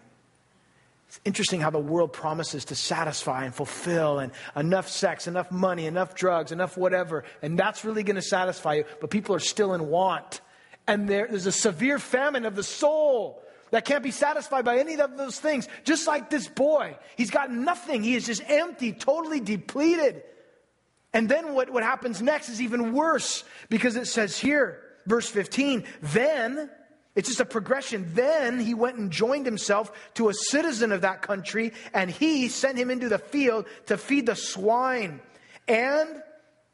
It's 1.09 1.21
interesting 1.25 1.63
how 1.63 1.71
the 1.71 1.79
world 1.79 2.13
promises 2.13 2.67
to 2.67 2.75
satisfy 2.75 3.47
and 3.47 3.55
fulfill 3.55 4.19
and 4.19 4.31
enough 4.55 4.91
sex, 4.91 5.27
enough 5.27 5.51
money, 5.51 5.87
enough 5.87 6.15
drugs, 6.15 6.53
enough 6.53 6.77
whatever, 6.77 7.25
and 7.41 7.59
that's 7.59 7.83
really 7.83 8.03
going 8.03 8.17
to 8.17 8.23
satisfy 8.23 8.75
you, 8.75 8.85
but 9.01 9.09
people 9.09 9.35
are 9.35 9.41
still 9.41 9.73
in 9.73 9.89
want. 9.89 10.43
And 10.87 11.09
there, 11.09 11.27
there's 11.27 11.47
a 11.47 11.53
severe 11.53 11.99
famine 11.99 12.45
of 12.45 12.57
the 12.57 12.63
soul 12.63 13.43
that 13.71 13.87
can't 13.87 14.05
be 14.05 14.11
satisfied 14.11 14.67
by 14.67 14.81
any 14.81 15.01
of 15.01 15.17
those 15.17 15.41
things. 15.41 15.67
Just 15.85 16.07
like 16.07 16.29
this 16.29 16.47
boy, 16.47 16.99
he's 17.17 17.31
got 17.31 17.51
nothing. 17.51 18.03
He 18.03 18.17
is 18.17 18.27
just 18.27 18.43
empty, 18.51 18.93
totally 18.93 19.41
depleted. 19.41 20.25
And 21.15 21.29
then 21.29 21.55
what, 21.55 21.71
what 21.71 21.85
happens 21.85 22.21
next 22.21 22.49
is 22.49 22.61
even 22.61 22.93
worse 22.93 23.45
because 23.71 23.97
it 23.97 24.07
says 24.07 24.37
here, 24.37 24.83
verse 25.07 25.29
15, 25.29 25.85
then 26.03 26.69
it's 27.15 27.29
just 27.29 27.41
a 27.41 27.45
progression. 27.45 28.11
Then 28.15 28.59
he 28.59 28.75
went 28.75 28.97
and 28.97 29.13
joined 29.13 29.47
himself 29.47 29.93
to 30.15 30.29
a 30.29 30.35
citizen 30.35 30.91
of 30.91 31.03
that 31.03 31.23
country, 31.23 31.73
and 31.95 32.11
he 32.11 32.49
sent 32.49 32.77
him 32.77 32.91
into 32.91 33.09
the 33.09 33.19
field 33.19 33.67
to 33.87 33.97
feed 33.97 34.27
the 34.27 34.35
swine. 34.35 35.21
And 35.69 36.21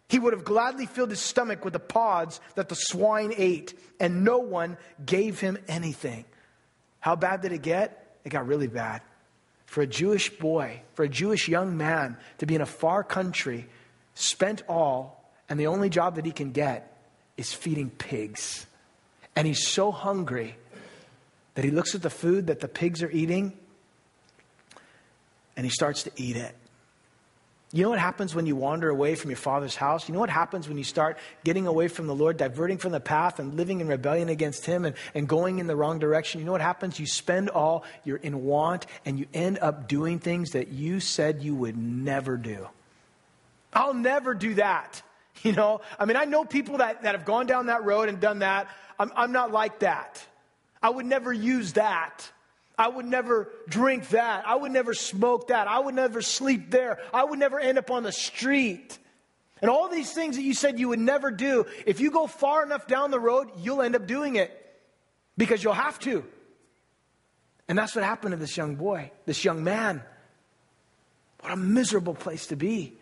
he 0.08 0.18
would 0.18 0.32
have 0.32 0.44
gladly 0.44 0.86
filled 0.86 1.10
his 1.10 1.20
stomach 1.20 1.62
with 1.62 1.74
the 1.74 1.78
pods 1.78 2.40
that 2.54 2.70
the 2.70 2.74
swine 2.74 3.34
ate, 3.36 3.74
and 4.00 4.24
no 4.24 4.38
one 4.38 4.78
gave 5.04 5.38
him 5.38 5.58
anything. 5.68 6.24
How 6.98 7.14
bad 7.14 7.42
did 7.42 7.52
it 7.52 7.62
get? 7.62 8.16
It 8.24 8.30
got 8.30 8.46
really 8.46 8.66
bad. 8.68 9.02
For 9.66 9.82
a 9.82 9.86
Jewish 9.86 10.30
boy, 10.30 10.82
for 10.94 11.04
a 11.04 11.08
Jewish 11.08 11.46
young 11.46 11.76
man 11.76 12.16
to 12.38 12.46
be 12.46 12.54
in 12.54 12.60
a 12.60 12.66
far 12.66 13.04
country, 13.04 13.68
spent 14.14 14.62
all, 14.68 15.32
and 15.48 15.58
the 15.58 15.66
only 15.66 15.88
job 15.88 16.16
that 16.16 16.24
he 16.24 16.32
can 16.32 16.52
get 16.52 16.96
is 17.36 17.52
feeding 17.52 17.90
pigs. 17.90 18.66
And 19.34 19.46
he's 19.46 19.66
so 19.66 19.90
hungry 19.90 20.56
that 21.54 21.64
he 21.64 21.70
looks 21.70 21.94
at 21.94 22.02
the 22.02 22.10
food 22.10 22.48
that 22.48 22.60
the 22.60 22.68
pigs 22.68 23.02
are 23.02 23.10
eating 23.10 23.56
and 25.56 25.66
he 25.66 25.70
starts 25.70 26.04
to 26.04 26.10
eat 26.16 26.36
it. 26.36 26.54
You 27.72 27.84
know 27.84 27.90
what 27.90 28.00
happens 28.00 28.34
when 28.34 28.46
you 28.46 28.56
wander 28.56 28.88
away 28.88 29.14
from 29.14 29.30
your 29.30 29.36
father's 29.36 29.76
house? 29.76 30.08
You 30.08 30.14
know 30.14 30.20
what 30.20 30.30
happens 30.30 30.66
when 30.66 30.76
you 30.76 30.82
start 30.82 31.18
getting 31.44 31.68
away 31.68 31.86
from 31.86 32.08
the 32.08 32.14
Lord, 32.14 32.36
diverting 32.36 32.78
from 32.78 32.90
the 32.90 32.98
path 32.98 33.38
and 33.38 33.54
living 33.54 33.80
in 33.80 33.86
rebellion 33.86 34.28
against 34.28 34.66
Him 34.66 34.84
and, 34.84 34.96
and 35.14 35.28
going 35.28 35.60
in 35.60 35.68
the 35.68 35.76
wrong 35.76 36.00
direction? 36.00 36.40
You 36.40 36.46
know 36.46 36.52
what 36.52 36.62
happens? 36.62 36.98
You 36.98 37.06
spend 37.06 37.48
all, 37.48 37.84
you're 38.04 38.16
in 38.16 38.42
want, 38.42 38.86
and 39.04 39.20
you 39.20 39.26
end 39.32 39.60
up 39.60 39.86
doing 39.86 40.18
things 40.18 40.50
that 40.50 40.68
you 40.68 40.98
said 40.98 41.42
you 41.42 41.54
would 41.54 41.76
never 41.76 42.36
do. 42.36 42.66
I'll 43.72 43.94
never 43.94 44.34
do 44.34 44.54
that. 44.54 45.02
You 45.42 45.52
know, 45.52 45.80
I 45.98 46.04
mean, 46.04 46.18
I 46.18 46.26
know 46.26 46.44
people 46.44 46.78
that, 46.78 47.00
that 47.02 47.14
have 47.14 47.24
gone 47.24 47.46
down 47.46 47.66
that 47.66 47.82
road 47.82 48.10
and 48.10 48.20
done 48.20 48.40
that. 48.40 48.68
I'm, 48.98 49.10
I'm 49.16 49.32
not 49.32 49.50
like 49.50 49.78
that. 49.78 50.22
I 50.82 50.90
would 50.90 51.06
never 51.06 51.32
use 51.32 51.72
that. 51.72 52.30
I 52.76 52.88
would 52.88 53.06
never 53.06 53.48
drink 53.66 54.10
that. 54.10 54.46
I 54.46 54.54
would 54.54 54.70
never 54.70 54.92
smoke 54.92 55.48
that. 55.48 55.66
I 55.66 55.78
would 55.78 55.94
never 55.94 56.20
sleep 56.20 56.70
there. 56.70 56.98
I 57.14 57.24
would 57.24 57.38
never 57.38 57.58
end 57.58 57.78
up 57.78 57.90
on 57.90 58.02
the 58.02 58.12
street. 58.12 58.98
And 59.62 59.70
all 59.70 59.88
these 59.88 60.12
things 60.12 60.36
that 60.36 60.42
you 60.42 60.54
said 60.54 60.78
you 60.78 60.88
would 60.88 60.98
never 60.98 61.30
do, 61.30 61.66
if 61.86 62.00
you 62.00 62.10
go 62.10 62.26
far 62.26 62.62
enough 62.62 62.86
down 62.86 63.10
the 63.10 63.20
road, 63.20 63.50
you'll 63.58 63.82
end 63.82 63.96
up 63.96 64.06
doing 64.06 64.36
it 64.36 64.50
because 65.36 65.62
you'll 65.62 65.72
have 65.72 65.98
to. 66.00 66.24
And 67.68 67.78
that's 67.78 67.94
what 67.94 68.04
happened 68.04 68.32
to 68.32 68.36
this 68.36 68.56
young 68.56 68.76
boy, 68.76 69.10
this 69.26 69.44
young 69.44 69.62
man. 69.62 70.02
What 71.40 71.52
a 71.52 71.56
miserable 71.56 72.14
place 72.14 72.46
to 72.48 72.56
be. 72.56 72.98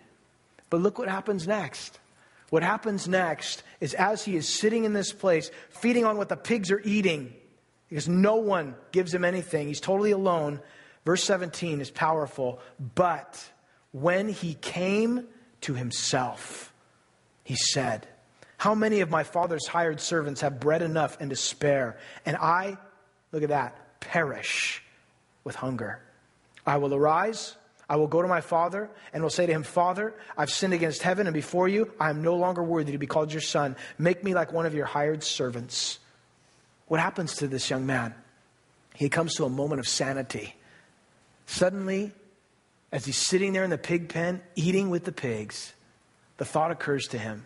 But 0.70 0.80
look 0.80 0.98
what 0.98 1.08
happens 1.08 1.46
next. 1.46 1.98
What 2.50 2.62
happens 2.62 3.06
next 3.06 3.62
is 3.80 3.94
as 3.94 4.24
he 4.24 4.36
is 4.36 4.48
sitting 4.48 4.84
in 4.84 4.92
this 4.92 5.12
place, 5.12 5.50
feeding 5.70 6.04
on 6.04 6.16
what 6.16 6.28
the 6.28 6.36
pigs 6.36 6.70
are 6.70 6.80
eating, 6.82 7.34
because 7.88 8.08
no 8.08 8.36
one 8.36 8.74
gives 8.92 9.12
him 9.12 9.24
anything, 9.24 9.68
he's 9.68 9.80
totally 9.80 10.12
alone. 10.12 10.60
Verse 11.04 11.24
17 11.24 11.80
is 11.80 11.90
powerful. 11.90 12.60
But 12.94 13.42
when 13.92 14.28
he 14.28 14.54
came 14.54 15.26
to 15.62 15.74
himself, 15.74 16.72
he 17.44 17.56
said, 17.56 18.06
How 18.56 18.74
many 18.74 19.00
of 19.00 19.10
my 19.10 19.24
father's 19.24 19.66
hired 19.66 20.00
servants 20.00 20.40
have 20.42 20.60
bread 20.60 20.82
enough 20.82 21.16
and 21.20 21.30
to 21.30 21.36
spare? 21.36 21.98
And 22.26 22.36
I, 22.36 22.76
look 23.32 23.42
at 23.42 23.48
that, 23.50 24.00
perish 24.00 24.82
with 25.44 25.56
hunger. 25.56 26.00
I 26.66 26.76
will 26.76 26.94
arise 26.94 27.56
I 27.88 27.96
will 27.96 28.06
go 28.06 28.20
to 28.20 28.28
my 28.28 28.42
father 28.42 28.90
and 29.12 29.22
will 29.22 29.30
say 29.30 29.46
to 29.46 29.52
him, 29.52 29.62
Father, 29.62 30.14
I've 30.36 30.50
sinned 30.50 30.74
against 30.74 31.02
heaven 31.02 31.26
and 31.26 31.34
before 31.34 31.68
you. 31.68 31.90
I 31.98 32.10
am 32.10 32.22
no 32.22 32.36
longer 32.36 32.62
worthy 32.62 32.92
to 32.92 32.98
be 32.98 33.06
called 33.06 33.32
your 33.32 33.40
son. 33.40 33.76
Make 33.96 34.22
me 34.22 34.34
like 34.34 34.52
one 34.52 34.66
of 34.66 34.74
your 34.74 34.84
hired 34.84 35.22
servants. 35.22 35.98
What 36.86 37.00
happens 37.00 37.36
to 37.36 37.48
this 37.48 37.70
young 37.70 37.86
man? 37.86 38.14
He 38.94 39.08
comes 39.08 39.34
to 39.36 39.44
a 39.44 39.48
moment 39.48 39.80
of 39.80 39.88
sanity. 39.88 40.54
Suddenly, 41.46 42.12
as 42.92 43.06
he's 43.06 43.16
sitting 43.16 43.52
there 43.52 43.64
in 43.64 43.70
the 43.70 43.78
pig 43.78 44.08
pen, 44.08 44.42
eating 44.54 44.90
with 44.90 45.04
the 45.04 45.12
pigs, 45.12 45.72
the 46.36 46.44
thought 46.44 46.70
occurs 46.70 47.08
to 47.08 47.18
him 47.18 47.44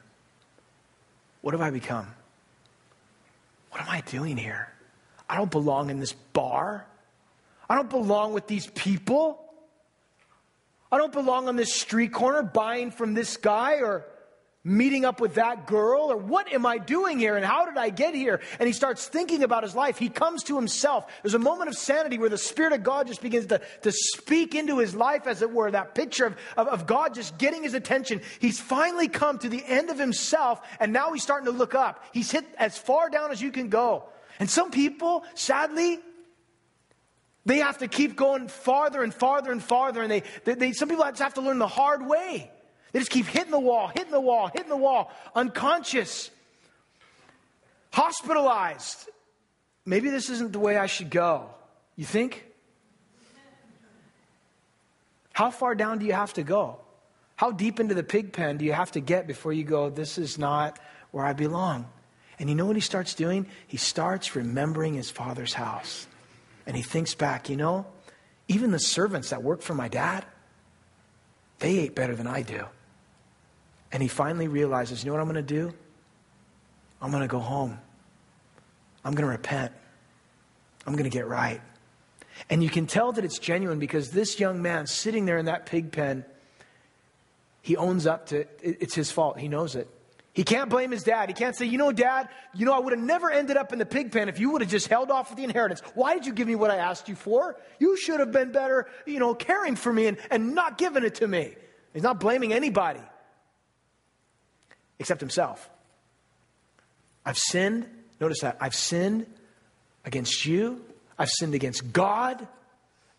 What 1.40 1.54
have 1.54 1.60
I 1.60 1.70
become? 1.70 2.08
What 3.70 3.80
am 3.80 3.88
I 3.88 4.00
doing 4.02 4.36
here? 4.36 4.68
I 5.28 5.36
don't 5.36 5.50
belong 5.50 5.88
in 5.88 5.98
this 5.98 6.12
bar. 6.12 6.86
I 7.70 7.74
don't 7.74 7.88
belong 7.88 8.34
with 8.34 8.46
these 8.46 8.66
people. 8.66 9.38
I 10.92 10.98
don't 10.98 11.12
belong 11.12 11.48
on 11.48 11.56
this 11.56 11.72
street 11.72 12.12
corner 12.12 12.42
buying 12.42 12.90
from 12.90 13.14
this 13.14 13.38
guy 13.38 13.76
or 13.76 14.04
meeting 14.64 15.04
up 15.04 15.20
with 15.20 15.34
that 15.34 15.66
girl 15.66 16.12
or 16.12 16.16
what 16.16 16.52
am 16.52 16.66
I 16.66 16.78
doing 16.78 17.18
here 17.18 17.34
and 17.36 17.44
how 17.44 17.64
did 17.64 17.76
I 17.76 17.88
get 17.88 18.14
here? 18.14 18.40
And 18.60 18.66
he 18.66 18.72
starts 18.72 19.08
thinking 19.08 19.42
about 19.42 19.64
his 19.64 19.74
life. 19.74 19.98
He 19.98 20.08
comes 20.08 20.44
to 20.44 20.54
himself. 20.54 21.10
There's 21.22 21.34
a 21.34 21.38
moment 21.38 21.68
of 21.68 21.76
sanity 21.76 22.18
where 22.18 22.28
the 22.28 22.38
Spirit 22.38 22.74
of 22.74 22.82
God 22.82 23.08
just 23.08 23.22
begins 23.22 23.46
to, 23.46 23.60
to 23.82 23.90
speak 23.90 24.54
into 24.54 24.78
his 24.78 24.94
life, 24.94 25.26
as 25.26 25.42
it 25.42 25.50
were, 25.50 25.70
that 25.70 25.94
picture 25.94 26.26
of, 26.26 26.36
of, 26.56 26.68
of 26.68 26.86
God 26.86 27.14
just 27.14 27.38
getting 27.38 27.62
his 27.62 27.74
attention. 27.74 28.20
He's 28.38 28.60
finally 28.60 29.08
come 29.08 29.38
to 29.38 29.48
the 29.48 29.64
end 29.66 29.90
of 29.90 29.98
himself 29.98 30.60
and 30.78 30.92
now 30.92 31.12
he's 31.12 31.22
starting 31.22 31.46
to 31.46 31.58
look 31.58 31.74
up. 31.74 32.04
He's 32.12 32.30
hit 32.30 32.44
as 32.58 32.76
far 32.76 33.08
down 33.08 33.32
as 33.32 33.40
you 33.40 33.50
can 33.50 33.70
go. 33.70 34.04
And 34.38 34.48
some 34.48 34.70
people, 34.70 35.24
sadly, 35.34 35.98
they 37.44 37.58
have 37.58 37.78
to 37.78 37.88
keep 37.88 38.16
going 38.16 38.48
farther 38.48 39.02
and 39.02 39.12
farther 39.12 39.50
and 39.50 39.62
farther, 39.62 40.02
and 40.02 40.10
they, 40.10 40.22
they, 40.44 40.54
they, 40.54 40.72
some 40.72 40.88
people 40.88 41.04
just 41.04 41.20
have 41.20 41.34
to 41.34 41.40
learn 41.40 41.58
the 41.58 41.66
hard 41.66 42.06
way. 42.06 42.50
They 42.92 42.98
just 42.98 43.10
keep 43.10 43.26
hitting 43.26 43.50
the 43.50 43.58
wall, 43.58 43.88
hitting 43.88 44.12
the 44.12 44.20
wall, 44.20 44.48
hitting 44.48 44.68
the 44.68 44.76
wall, 44.76 45.10
unconscious, 45.34 46.30
hospitalized. 47.92 49.08
Maybe 49.84 50.10
this 50.10 50.30
isn't 50.30 50.52
the 50.52 50.60
way 50.60 50.76
I 50.76 50.86
should 50.86 51.10
go. 51.10 51.50
You 51.96 52.04
think? 52.04 52.44
How 55.32 55.50
far 55.50 55.74
down 55.74 55.98
do 55.98 56.06
you 56.06 56.12
have 56.12 56.34
to 56.34 56.42
go? 56.42 56.78
How 57.36 57.50
deep 57.50 57.80
into 57.80 57.94
the 57.94 58.04
pig 58.04 58.32
pen 58.32 58.58
do 58.58 58.64
you 58.64 58.72
have 58.72 58.92
to 58.92 59.00
get 59.00 59.26
before 59.26 59.52
you 59.52 59.64
go, 59.64 59.90
this 59.90 60.18
is 60.18 60.38
not 60.38 60.78
where 61.10 61.24
I 61.24 61.32
belong? 61.32 61.88
And 62.38 62.48
you 62.48 62.54
know 62.54 62.66
what 62.66 62.76
he 62.76 62.82
starts 62.82 63.14
doing? 63.14 63.46
He 63.66 63.78
starts 63.78 64.36
remembering 64.36 64.94
his 64.94 65.10
father's 65.10 65.54
house. 65.54 66.06
And 66.66 66.76
he 66.76 66.82
thinks 66.82 67.14
back, 67.14 67.48
you 67.48 67.56
know, 67.56 67.86
even 68.48 68.70
the 68.70 68.78
servants 68.78 69.30
that 69.30 69.42
worked 69.42 69.62
for 69.62 69.74
my 69.74 69.88
dad, 69.88 70.24
they 71.58 71.78
ate 71.78 71.94
better 71.94 72.14
than 72.14 72.26
I 72.26 72.42
do. 72.42 72.66
And 73.90 74.02
he 74.02 74.08
finally 74.08 74.48
realizes, 74.48 75.04
you 75.04 75.10
know 75.10 75.14
what 75.14 75.20
I'm 75.20 75.32
going 75.32 75.44
to 75.46 75.54
do? 75.54 75.72
I'm 77.00 77.10
going 77.10 77.22
to 77.22 77.28
go 77.28 77.40
home. 77.40 77.78
I'm 79.04 79.14
going 79.14 79.26
to 79.26 79.30
repent. 79.30 79.72
I'm 80.86 80.94
going 80.94 81.04
to 81.04 81.10
get 81.10 81.26
right. 81.26 81.60
And 82.48 82.62
you 82.62 82.70
can 82.70 82.86
tell 82.86 83.12
that 83.12 83.24
it's 83.24 83.38
genuine 83.38 83.78
because 83.78 84.10
this 84.10 84.40
young 84.40 84.62
man 84.62 84.86
sitting 84.86 85.26
there 85.26 85.38
in 85.38 85.46
that 85.46 85.66
pig 85.66 85.92
pen, 85.92 86.24
he 87.60 87.76
owns 87.76 88.06
up 88.06 88.26
to 88.26 88.46
it's 88.60 88.94
his 88.94 89.10
fault. 89.10 89.38
He 89.38 89.48
knows 89.48 89.76
it. 89.76 89.88
He 90.34 90.44
can't 90.44 90.70
blame 90.70 90.90
his 90.90 91.02
dad. 91.02 91.28
He 91.28 91.34
can't 91.34 91.54
say, 91.54 91.66
you 91.66 91.76
know, 91.76 91.92
dad, 91.92 92.28
you 92.54 92.64
know, 92.64 92.72
I 92.72 92.78
would 92.78 92.92
have 92.94 93.02
never 93.02 93.30
ended 93.30 93.58
up 93.58 93.72
in 93.72 93.78
the 93.78 93.84
pig 93.84 94.12
pen 94.12 94.30
if 94.30 94.40
you 94.40 94.50
would 94.50 94.62
have 94.62 94.70
just 94.70 94.88
held 94.88 95.10
off 95.10 95.28
with 95.30 95.36
the 95.36 95.44
inheritance. 95.44 95.80
Why 95.94 96.14
did 96.14 96.24
you 96.24 96.32
give 96.32 96.48
me 96.48 96.54
what 96.54 96.70
I 96.70 96.76
asked 96.76 97.08
you 97.08 97.14
for? 97.14 97.56
You 97.78 97.96
should 97.98 98.18
have 98.20 98.32
been 98.32 98.50
better, 98.50 98.88
you 99.06 99.18
know, 99.18 99.34
caring 99.34 99.76
for 99.76 99.92
me 99.92 100.06
and, 100.06 100.16
and 100.30 100.54
not 100.54 100.78
giving 100.78 101.04
it 101.04 101.16
to 101.16 101.28
me. 101.28 101.54
He's 101.92 102.02
not 102.02 102.18
blaming 102.18 102.52
anybody. 102.54 103.00
except 104.98 105.20
himself. 105.20 105.68
I've 107.26 107.38
sinned. 107.38 107.86
Notice 108.20 108.40
that. 108.40 108.56
I've 108.60 108.74
sinned 108.74 109.26
against 110.04 110.46
you. 110.46 110.82
I've 111.18 111.28
sinned 111.28 111.54
against 111.54 111.92
God. 111.92 112.46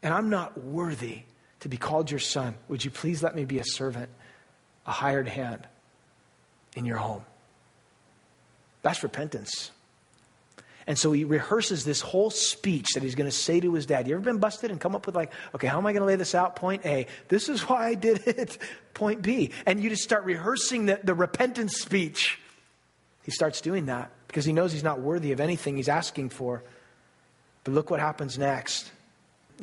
And 0.01 0.13
I'm 0.13 0.29
not 0.29 0.63
worthy 0.63 1.22
to 1.62 1.70
be 1.70 1.77
called 1.77 2.10
your 2.10 2.20
son. 2.20 2.55
Would 2.70 2.84
you 2.84 2.91
please 2.91 3.22
let 3.22 3.36
me 3.36 3.46
be 3.46 3.60
a 3.60 3.63
servant, 3.63 4.10
a 4.86 4.91
hired 4.91 5.27
hand 5.27 5.67
in 6.75 6.85
your 6.85 6.97
home? 6.97 7.23
That's 8.81 9.03
repentance. 9.03 9.71
And 10.85 10.97
so 10.97 11.13
he 11.13 11.23
rehearses 11.23 11.85
this 11.85 12.01
whole 12.01 12.29
speech 12.29 12.87
that 12.93 13.03
he's 13.03 13.15
going 13.15 13.29
to 13.29 13.35
say 13.35 13.59
to 13.61 13.73
his 13.73 13.85
dad. 13.85 14.07
You 14.07 14.15
ever 14.15 14.23
been 14.23 14.39
busted 14.39 14.69
and 14.69 14.81
come 14.81 14.95
up 14.95 15.05
with, 15.05 15.15
like, 15.15 15.31
okay, 15.55 15.67
how 15.67 15.77
am 15.77 15.85
I 15.85 15.93
going 15.93 16.01
to 16.01 16.07
lay 16.07 16.17
this 16.17 16.35
out? 16.35 16.57
Point 16.57 16.85
A. 16.85 17.07
This 17.29 17.47
is 17.47 17.61
why 17.61 17.87
I 17.87 17.93
did 17.93 18.27
it. 18.27 18.57
Point 18.93 19.21
B. 19.21 19.51
And 19.65 19.81
you 19.81 19.89
just 19.89 20.03
start 20.03 20.25
rehearsing 20.25 20.87
the, 20.87 20.99
the 21.01 21.13
repentance 21.13 21.77
speech. 21.77 22.37
He 23.23 23.31
starts 23.31 23.61
doing 23.61 23.85
that 23.85 24.11
because 24.27 24.43
he 24.43 24.51
knows 24.51 24.73
he's 24.73 24.83
not 24.83 24.99
worthy 24.99 25.31
of 25.31 25.39
anything 25.39 25.77
he's 25.77 25.87
asking 25.87 26.29
for. 26.29 26.63
But 27.63 27.73
look 27.73 27.89
what 27.89 28.01
happens 28.01 28.37
next. 28.37 28.91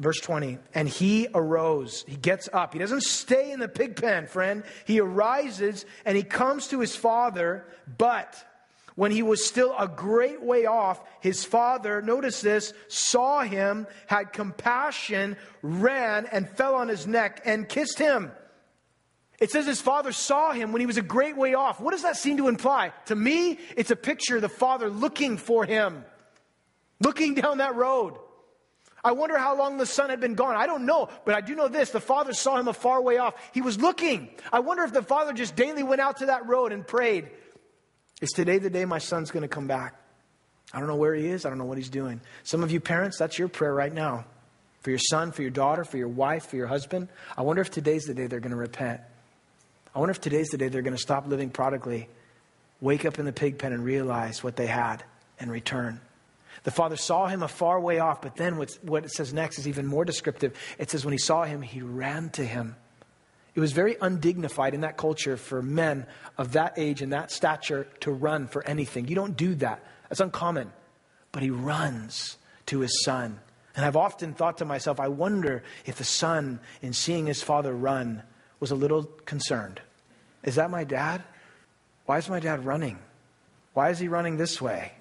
Verse 0.01 0.19
20. 0.21 0.59
And 0.75 0.89
he 0.89 1.29
arose. 1.35 2.05
He 2.09 2.17
gets 2.17 2.49
up. 2.53 2.73
He 2.73 2.79
doesn't 2.79 3.03
stay 3.03 3.53
in 3.53 3.61
the 3.61 3.69
pig 3.69 3.97
pen, 3.97 4.27
friend. 4.27 4.65
He 4.87 4.99
arises 4.99 5.85
and 6.07 6.17
he 6.17 6.23
comes 6.23 6.69
to 6.69 6.81
his 6.81 6.97
father, 6.97 7.67
but 7.99 8.43
when 8.97 9.11
he 9.13 9.23
was 9.23 9.45
still 9.45 9.75
a 9.79 9.87
great 9.87 10.43
way 10.43 10.65
off, 10.65 11.01
his 11.21 11.45
father, 11.45 12.01
notice 12.01 12.41
this, 12.41 12.73
saw 12.89 13.43
him, 13.43 13.87
had 14.07 14.33
compassion, 14.33 15.37
ran, 15.63 16.27
and 16.27 16.49
fell 16.49 16.75
on 16.75 16.89
his 16.89 17.07
neck 17.07 17.43
and 17.45 17.69
kissed 17.69 17.99
him. 17.99 18.33
It 19.39 19.51
says 19.51 19.67
his 19.67 19.81
father 19.81 20.13
saw 20.13 20.53
him 20.53 20.73
when 20.73 20.81
he 20.81 20.87
was 20.87 20.99
a 20.99 21.03
great 21.03 21.37
way 21.37 21.55
off. 21.55 21.81
What 21.81 21.93
does 21.93 22.03
that 22.03 22.17
seem 22.17 22.39
to 22.39 22.49
imply? 22.49 22.93
To 23.07 23.15
me, 23.15 23.59
it's 23.77 23.91
a 23.91 23.97
picture 23.97 24.37
of 24.37 24.43
the 24.43 24.49
father 24.49 24.89
looking 24.89 25.37
for 25.37 25.65
him, 25.65 26.05
looking 27.01 27.35
down 27.35 27.59
that 27.59 27.75
road. 27.75 28.15
I 29.03 29.13
wonder 29.13 29.39
how 29.39 29.57
long 29.57 29.79
the 29.79 29.87
son 29.87 30.11
had 30.11 30.21
been 30.21 30.35
gone. 30.35 30.57
I 30.57 30.67
don't 30.67 30.85
know, 30.85 31.09
but 31.25 31.35
I 31.35 31.41
do 31.41 31.55
know 31.55 31.69
this. 31.69 31.91
The 31.91 32.01
father 32.01 32.33
saw 32.33 32.59
him 32.59 32.69
a 32.69 32.73
far 32.73 33.01
way 33.01 33.19
off. 33.19 33.35
He 33.53 33.63
was 33.63 33.81
looking. 33.81 34.29
I 34.53 34.61
wonder 34.61 34.85
if 34.85 34.93
the 34.93 35.03
father 35.03 35.33
just 35.33 35.57
daily 35.57 35.83
went 35.83 36.01
out 36.01 36.19
to 36.19 36.27
that 36.27 36.47
road 36.47 36.73
and 36.73 36.87
prayed. 36.87 37.31
Is 38.21 38.31
today 38.31 38.59
the 38.59 38.69
day 38.69 38.85
my 38.85 38.99
son's 38.99 39.31
going 39.31 39.43
to 39.43 39.49
come 39.49 39.67
back? 39.67 39.95
I 40.73 40.79
don't 40.79 40.89
know 40.89 40.97
where 40.97 41.15
he 41.15 41.27
is. 41.27 41.47
I 41.47 41.49
don't 41.49 41.59
know 41.59 41.65
what 41.65 41.79
he's 41.79 41.89
doing. 41.89 42.21
Some 42.45 42.63
of 42.63 42.71
you 42.71 42.81
parents, 42.81 43.19
that's 43.19 43.39
your 43.39 43.49
prayer 43.49 43.75
right 43.75 43.93
now. 43.93 44.27
For 44.83 44.91
your 44.91 44.99
son, 44.99 45.33
for 45.33 45.43
your 45.43 45.51
daughter, 45.51 45.85
for 45.85 45.97
your 45.97 46.09
wife, 46.09 46.47
for 46.47 46.57
your 46.57 46.67
husband. 46.67 47.09
I 47.37 47.43
wonder 47.43 47.63
if 47.63 47.71
today's 47.71 48.05
the 48.05 48.15
day 48.15 48.27
they're 48.27 48.41
going 48.41 48.53
to 48.53 48.57
repent. 48.57 49.01
I 49.95 49.99
wonder 49.99 50.13
if 50.13 50.21
today's 50.21 50.49
the 50.49 50.59
day 50.59 50.69
they're 50.69 50.83
going 50.83 50.97
to 50.97 51.03
stop 51.03 51.27
living 51.27 51.51
prodigally, 51.51 52.09
wake 52.81 53.05
up 53.05 53.19
in 53.19 53.25
the 53.25 53.33
pig 53.33 53.59
pen 53.59 53.73
and 53.73 53.85
realize 53.85 54.45
what 54.45 54.57
they 54.57 54.67
had 54.67 55.03
and 55.39 55.51
return. 55.51 56.01
The 56.63 56.71
father 56.71 56.97
saw 56.97 57.27
him 57.27 57.43
a 57.43 57.49
far 57.49 57.81
way 57.81 57.99
off, 57.99 58.23
but 58.23 58.37
then 58.37 58.57
what 58.57 59.05
it 59.05 59.11
says 59.11 59.33
next 59.33 59.59
is 59.59 59.69
even 59.69 59.87
more 59.87 60.05
descriptive. 60.05 60.55
It 60.79 60.91
says, 60.91 61.05
when 61.05 61.13
he 61.13 61.19
saw 61.19 61.45
him, 61.45 61.63
he 61.63 61.81
ran 61.81 62.31
to 62.31 62.45
him. 62.45 62.77
It 63.55 63.61
was 63.61 63.73
very 63.73 63.97
undignified 64.01 64.75
in 64.75 64.83
that 64.83 64.97
culture 64.97 65.37
for 65.37 65.63
men 65.63 66.07
of 66.39 66.53
that 66.53 66.75
age 66.77 67.03
and 67.03 67.13
that 67.13 67.31
stature 67.31 67.89
to 68.01 68.13
run 68.13 68.47
for 68.47 68.65
anything. 68.67 69.09
You 69.09 69.17
don't 69.17 69.37
do 69.37 69.55
that, 69.57 69.85
that's 70.09 70.21
uncommon. 70.21 70.73
But 71.33 71.43
he 71.43 71.51
runs 71.51 72.37
to 72.67 72.81
his 72.81 73.05
son. 73.05 73.41
And 73.77 73.85
I've 73.85 73.97
often 73.97 74.35
thought 74.35 74.59
to 74.59 74.65
myself, 74.65 75.01
I 75.01 75.09
wonder 75.09 75.63
if 75.87 75.97
the 75.97 76.05
son, 76.05 76.61
in 76.83 76.93
seeing 76.93 77.27
his 77.27 77.43
father 77.43 77.73
run, 77.73 78.23
was 78.59 78.71
a 78.71 78.75
little 78.77 79.05
concerned. 79.05 79.81
Is 80.43 80.57
that 80.57 80.71
my 80.71 80.85
dad? 80.85 81.23
Why 82.07 82.19
is 82.19 82.29
my 82.29 82.41
dad 82.41 82.65
running? 82.65 82.99
Why 83.73 83.91
is 83.91 83.99
he 83.99 84.09
running 84.09 84.37
this 84.37 84.61
way? 84.61 84.93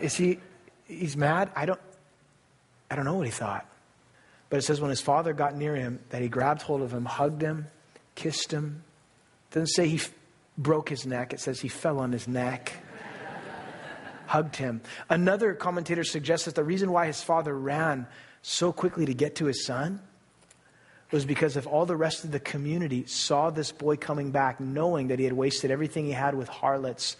Is 0.00 0.14
he 0.14 0.38
he's 0.86 1.16
mad? 1.16 1.50
I 1.54 1.66
don't 1.66 1.80
I 2.90 2.96
don't 2.96 3.04
know 3.04 3.14
what 3.14 3.26
he 3.26 3.32
thought. 3.32 3.66
But 4.50 4.58
it 4.58 4.62
says 4.62 4.80
when 4.80 4.90
his 4.90 5.00
father 5.00 5.32
got 5.32 5.56
near 5.56 5.74
him 5.74 6.00
that 6.10 6.22
he 6.22 6.28
grabbed 6.28 6.62
hold 6.62 6.82
of 6.82 6.92
him, 6.92 7.04
hugged 7.04 7.42
him, 7.42 7.66
kissed 8.14 8.52
him. 8.52 8.84
It 9.50 9.54
doesn't 9.54 9.68
say 9.68 9.88
he 9.88 9.96
f- 9.96 10.12
broke 10.56 10.88
his 10.88 11.06
neck, 11.06 11.32
it 11.32 11.40
says 11.40 11.60
he 11.60 11.68
fell 11.68 11.98
on 11.98 12.12
his 12.12 12.28
neck. 12.28 12.72
hugged 14.26 14.56
him. 14.56 14.80
Another 15.08 15.54
commentator 15.54 16.04
suggests 16.04 16.44
that 16.46 16.54
the 16.54 16.64
reason 16.64 16.92
why 16.92 17.06
his 17.06 17.22
father 17.22 17.56
ran 17.56 18.06
so 18.42 18.72
quickly 18.72 19.06
to 19.06 19.14
get 19.14 19.36
to 19.36 19.46
his 19.46 19.64
son 19.64 20.00
was 21.10 21.24
because 21.24 21.56
if 21.56 21.66
all 21.66 21.86
the 21.86 21.96
rest 21.96 22.24
of 22.24 22.32
the 22.32 22.40
community 22.40 23.06
saw 23.06 23.50
this 23.50 23.72
boy 23.72 23.96
coming 23.96 24.30
back, 24.30 24.60
knowing 24.60 25.08
that 25.08 25.18
he 25.18 25.24
had 25.24 25.32
wasted 25.32 25.70
everything 25.70 26.06
he 26.06 26.12
had 26.12 26.34
with 26.34 26.48
harlots, 26.48 27.16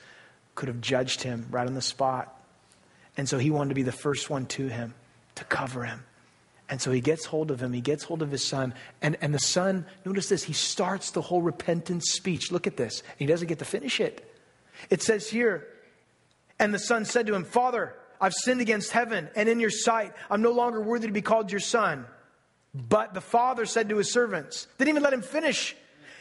could 0.54 0.68
have 0.68 0.80
judged 0.80 1.22
him 1.22 1.46
right 1.50 1.66
on 1.66 1.74
the 1.74 1.82
spot. 1.82 2.43
And 3.16 3.28
so 3.28 3.38
he 3.38 3.50
wanted 3.50 3.70
to 3.70 3.74
be 3.74 3.82
the 3.82 3.92
first 3.92 4.28
one 4.30 4.46
to 4.46 4.68
him, 4.68 4.94
to 5.36 5.44
cover 5.44 5.84
him. 5.84 6.04
And 6.68 6.80
so 6.80 6.90
he 6.90 7.00
gets 7.00 7.26
hold 7.26 7.50
of 7.50 7.62
him, 7.62 7.72
he 7.72 7.80
gets 7.80 8.04
hold 8.04 8.22
of 8.22 8.30
his 8.30 8.42
son, 8.42 8.74
and, 9.02 9.16
and 9.20 9.34
the 9.34 9.38
son, 9.38 9.86
notice 10.04 10.28
this, 10.28 10.42
he 10.42 10.54
starts 10.54 11.10
the 11.10 11.20
whole 11.20 11.42
repentance 11.42 12.10
speech. 12.12 12.50
Look 12.50 12.66
at 12.66 12.76
this. 12.76 13.02
He 13.18 13.26
doesn't 13.26 13.48
get 13.48 13.58
to 13.58 13.64
finish 13.64 14.00
it. 14.00 14.34
It 14.88 15.02
says 15.02 15.28
here, 15.28 15.68
and 16.58 16.72
the 16.72 16.78
son 16.78 17.04
said 17.04 17.26
to 17.26 17.34
him, 17.34 17.44
Father, 17.44 17.94
I've 18.20 18.32
sinned 18.32 18.60
against 18.60 18.92
heaven 18.92 19.28
and 19.36 19.48
in 19.48 19.60
your 19.60 19.70
sight. 19.70 20.12
I'm 20.30 20.40
no 20.40 20.52
longer 20.52 20.80
worthy 20.80 21.06
to 21.06 21.12
be 21.12 21.22
called 21.22 21.50
your 21.50 21.60
son. 21.60 22.06
But 22.74 23.14
the 23.14 23.20
father 23.20 23.66
said 23.66 23.88
to 23.90 23.98
his 23.98 24.10
servants, 24.10 24.66
didn't 24.78 24.88
even 24.88 25.02
let 25.02 25.12
him 25.12 25.22
finish. 25.22 25.76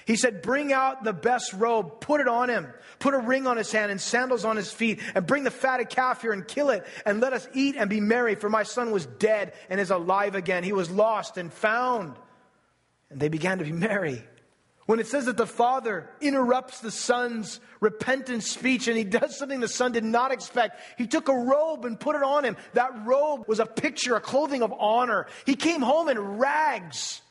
He 0.06 0.16
said, 0.16 0.42
Bring 0.42 0.74
out 0.74 1.04
the 1.04 1.14
best 1.14 1.54
robe, 1.54 2.02
put 2.02 2.22
it 2.22 2.28
on 2.28 2.50
him, 2.50 2.74
put 3.00 3.14
a 3.14 3.20
ring 3.20 3.48
on 3.48 3.58
his 3.58 3.72
hand 3.72 3.92
and 3.92 4.00
sandals 4.00 4.46
on 4.46 4.56
his 4.56 4.72
feet, 4.72 5.00
and 5.16 5.26
bring 5.26 5.44
the 5.44 5.52
fatted 5.52 5.90
calf 5.90 6.22
here 6.22 6.34
and 6.34 6.48
kill 6.48 6.70
it, 6.70 6.86
and 7.06 7.20
let 7.20 7.34
us 7.34 7.48
eat 7.54 7.76
and 7.78 7.90
be 7.90 8.02
merry. 8.02 8.36
For 8.36 8.50
my 8.50 8.64
son 8.64 8.92
was 8.92 9.06
dead 9.06 9.54
and 9.70 9.80
is 9.80 9.92
alive 9.92 10.36
again. 10.36 10.64
He 10.64 10.74
was 10.74 10.92
lost 10.92 11.38
and 11.38 11.52
found. 11.52 12.16
And 13.10 13.20
they 13.20 13.30
began 13.30 13.60
to 13.60 13.64
be 13.64 13.72
merry. 13.72 14.24
When 14.86 15.00
it 15.00 15.08
says 15.08 15.26
that 15.26 15.38
the 15.38 15.48
father 15.48 16.10
interrupts 16.20 16.82
the 16.82 16.92
son's 16.92 17.62
repentant 17.80 18.44
speech 18.44 18.90
and 18.90 18.98
he 18.98 19.06
does 19.06 19.38
something 19.38 19.62
the 19.62 19.68
son 19.70 19.94
did 19.94 20.04
not 20.04 20.34
expect, 20.34 20.82
he 20.98 21.08
took 21.08 21.30
a 21.30 21.34
robe 21.34 21.86
and 21.86 21.98
put 21.98 22.18
it 22.18 22.24
on 22.24 22.44
him. 22.44 22.58
That 22.74 23.06
robe 23.06 23.48
was 23.48 23.60
a 23.60 23.66
picture, 23.66 24.16
a 24.16 24.22
clothing 24.22 24.62
of 24.62 24.74
honor. 24.78 25.28
He 25.46 25.56
came 25.56 25.82
home 25.82 26.10
in 26.10 26.20
rags. 26.20 27.22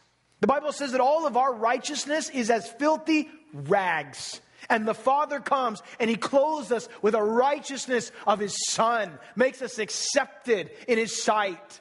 The 0.42 0.48
Bible 0.48 0.72
says 0.72 0.90
that 0.90 1.00
all 1.00 1.24
of 1.24 1.36
our 1.36 1.54
righteousness 1.54 2.28
is 2.28 2.50
as 2.50 2.68
filthy 2.68 3.30
rags. 3.54 4.40
And 4.68 4.88
the 4.88 4.92
Father 4.92 5.38
comes 5.38 5.80
and 6.00 6.10
He 6.10 6.16
clothes 6.16 6.72
us 6.72 6.88
with 7.00 7.14
a 7.14 7.22
righteousness 7.22 8.10
of 8.26 8.40
His 8.40 8.56
Son, 8.66 9.20
makes 9.36 9.62
us 9.62 9.78
accepted 9.78 10.72
in 10.88 10.98
His 10.98 11.22
sight. 11.22 11.80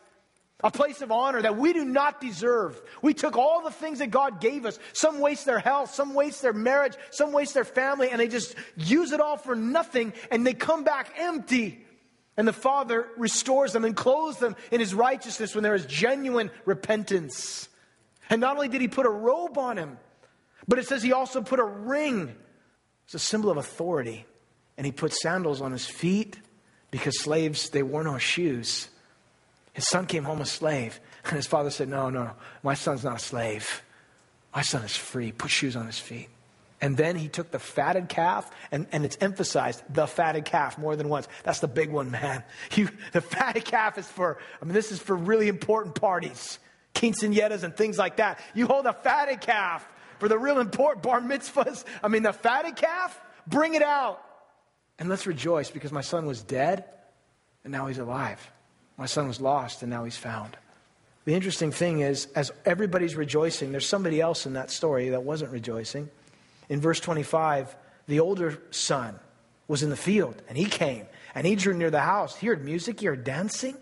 A 0.63 0.69
place 0.69 1.01
of 1.01 1.11
honor 1.11 1.41
that 1.41 1.57
we 1.57 1.73
do 1.73 1.83
not 1.83 2.21
deserve. 2.21 2.79
We 3.01 3.15
took 3.15 3.35
all 3.35 3.63
the 3.63 3.71
things 3.71 3.97
that 3.97 4.11
God 4.11 4.39
gave 4.39 4.67
us. 4.67 4.77
Some 4.93 5.19
waste 5.21 5.45
their 5.45 5.57
health, 5.57 5.95
some 5.95 6.13
waste 6.13 6.43
their 6.43 6.53
marriage, 6.53 6.93
some 7.09 7.31
waste 7.31 7.55
their 7.55 7.65
family, 7.65 8.11
and 8.11 8.21
they 8.21 8.27
just 8.27 8.53
use 8.77 9.11
it 9.11 9.19
all 9.19 9.37
for 9.37 9.55
nothing 9.55 10.13
and 10.29 10.45
they 10.45 10.53
come 10.53 10.83
back 10.83 11.11
empty. 11.17 11.83
And 12.37 12.47
the 12.47 12.53
Father 12.53 13.07
restores 13.17 13.73
them 13.73 13.85
and 13.85 13.95
clothes 13.95 14.37
them 14.37 14.55
in 14.69 14.79
His 14.79 14.93
righteousness 14.93 15.55
when 15.55 15.63
there 15.63 15.73
is 15.73 15.87
genuine 15.87 16.51
repentance. 16.65 17.67
And 18.31 18.39
not 18.39 18.55
only 18.55 18.69
did 18.69 18.79
he 18.79 18.87
put 18.87 19.05
a 19.05 19.09
robe 19.09 19.57
on 19.57 19.77
him, 19.77 19.97
but 20.65 20.79
it 20.79 20.87
says 20.87 21.03
he 21.03 21.11
also 21.11 21.41
put 21.41 21.59
a 21.59 21.65
ring. 21.65 22.33
It's 23.05 23.13
a 23.13 23.19
symbol 23.19 23.51
of 23.51 23.57
authority. 23.57 24.25
And 24.77 24.85
he 24.85 24.93
put 24.93 25.13
sandals 25.13 25.61
on 25.61 25.73
his 25.73 25.85
feet 25.85 26.39
because 26.91 27.19
slaves, 27.19 27.69
they 27.69 27.83
wore 27.83 28.05
no 28.05 28.17
shoes. 28.17 28.87
His 29.73 29.87
son 29.87 30.07
came 30.07 30.23
home 30.23 30.41
a 30.41 30.45
slave. 30.47 30.99
And 31.23 31.33
his 31.33 31.45
father 31.45 31.69
said, 31.69 31.87
No, 31.87 32.09
no, 32.09 32.31
my 32.63 32.73
son's 32.73 33.03
not 33.03 33.17
a 33.17 33.19
slave. 33.19 33.83
My 34.55 34.63
son 34.63 34.83
is 34.83 34.97
free. 34.97 35.31
Put 35.31 35.51
shoes 35.51 35.75
on 35.75 35.85
his 35.85 35.99
feet. 35.99 36.29
And 36.81 36.97
then 36.97 37.15
he 37.15 37.27
took 37.27 37.51
the 37.51 37.59
fatted 37.59 38.09
calf, 38.09 38.49
and, 38.71 38.87
and 38.91 39.05
it's 39.05 39.19
emphasized 39.21 39.83
the 39.87 40.07
fatted 40.07 40.45
calf 40.45 40.79
more 40.79 40.95
than 40.95 41.09
once. 41.09 41.27
That's 41.43 41.59
the 41.59 41.67
big 41.67 41.91
one, 41.91 42.09
man. 42.09 42.43
You, 42.75 42.89
the 43.11 43.21
fatted 43.21 43.65
calf 43.65 43.99
is 43.99 44.07
for, 44.07 44.39
I 44.59 44.65
mean, 44.65 44.73
this 44.73 44.91
is 44.91 44.97
for 44.97 45.15
really 45.15 45.47
important 45.47 45.93
parties 45.93 46.57
quinceañeras 46.93 47.63
and 47.63 47.75
things 47.75 47.97
like 47.97 48.17
that. 48.17 48.39
You 48.53 48.67
hold 48.67 48.85
a 48.85 48.93
fatted 48.93 49.41
calf 49.41 49.87
for 50.19 50.27
the 50.27 50.37
real 50.37 50.59
important 50.59 51.03
bar 51.03 51.19
mitzvahs. 51.21 51.83
I 52.03 52.07
mean, 52.07 52.23
the 52.23 52.33
fatted 52.33 52.75
calf, 52.75 53.19
bring 53.47 53.73
it 53.73 53.81
out. 53.81 54.23
And 54.99 55.09
let's 55.09 55.25
rejoice 55.25 55.71
because 55.71 55.91
my 55.91 56.01
son 56.01 56.25
was 56.25 56.43
dead 56.43 56.85
and 57.63 57.71
now 57.71 57.87
he's 57.87 57.97
alive. 57.97 58.51
My 58.97 59.07
son 59.07 59.27
was 59.27 59.41
lost 59.41 59.81
and 59.81 59.89
now 59.89 60.03
he's 60.03 60.17
found. 60.17 60.55
The 61.25 61.33
interesting 61.33 61.71
thing 61.71 62.01
is, 62.01 62.27
as 62.35 62.51
everybody's 62.65 63.15
rejoicing, 63.15 63.71
there's 63.71 63.87
somebody 63.87 64.21
else 64.21 64.45
in 64.45 64.53
that 64.53 64.71
story 64.71 65.09
that 65.09 65.23
wasn't 65.23 65.51
rejoicing. 65.51 66.09
In 66.69 66.81
verse 66.81 66.99
25, 66.99 67.75
the 68.07 68.19
older 68.19 68.61
son 68.71 69.19
was 69.67 69.83
in 69.83 69.89
the 69.89 69.95
field 69.95 70.41
and 70.47 70.57
he 70.57 70.65
came 70.65 71.05
and 71.33 71.47
he 71.47 71.55
drew 71.55 71.73
near 71.73 71.89
the 71.89 71.99
house. 71.99 72.35
He 72.35 72.47
heard 72.47 72.63
music, 72.63 72.99
he 72.99 73.07
heard 73.07 73.23
dancing. 73.23 73.77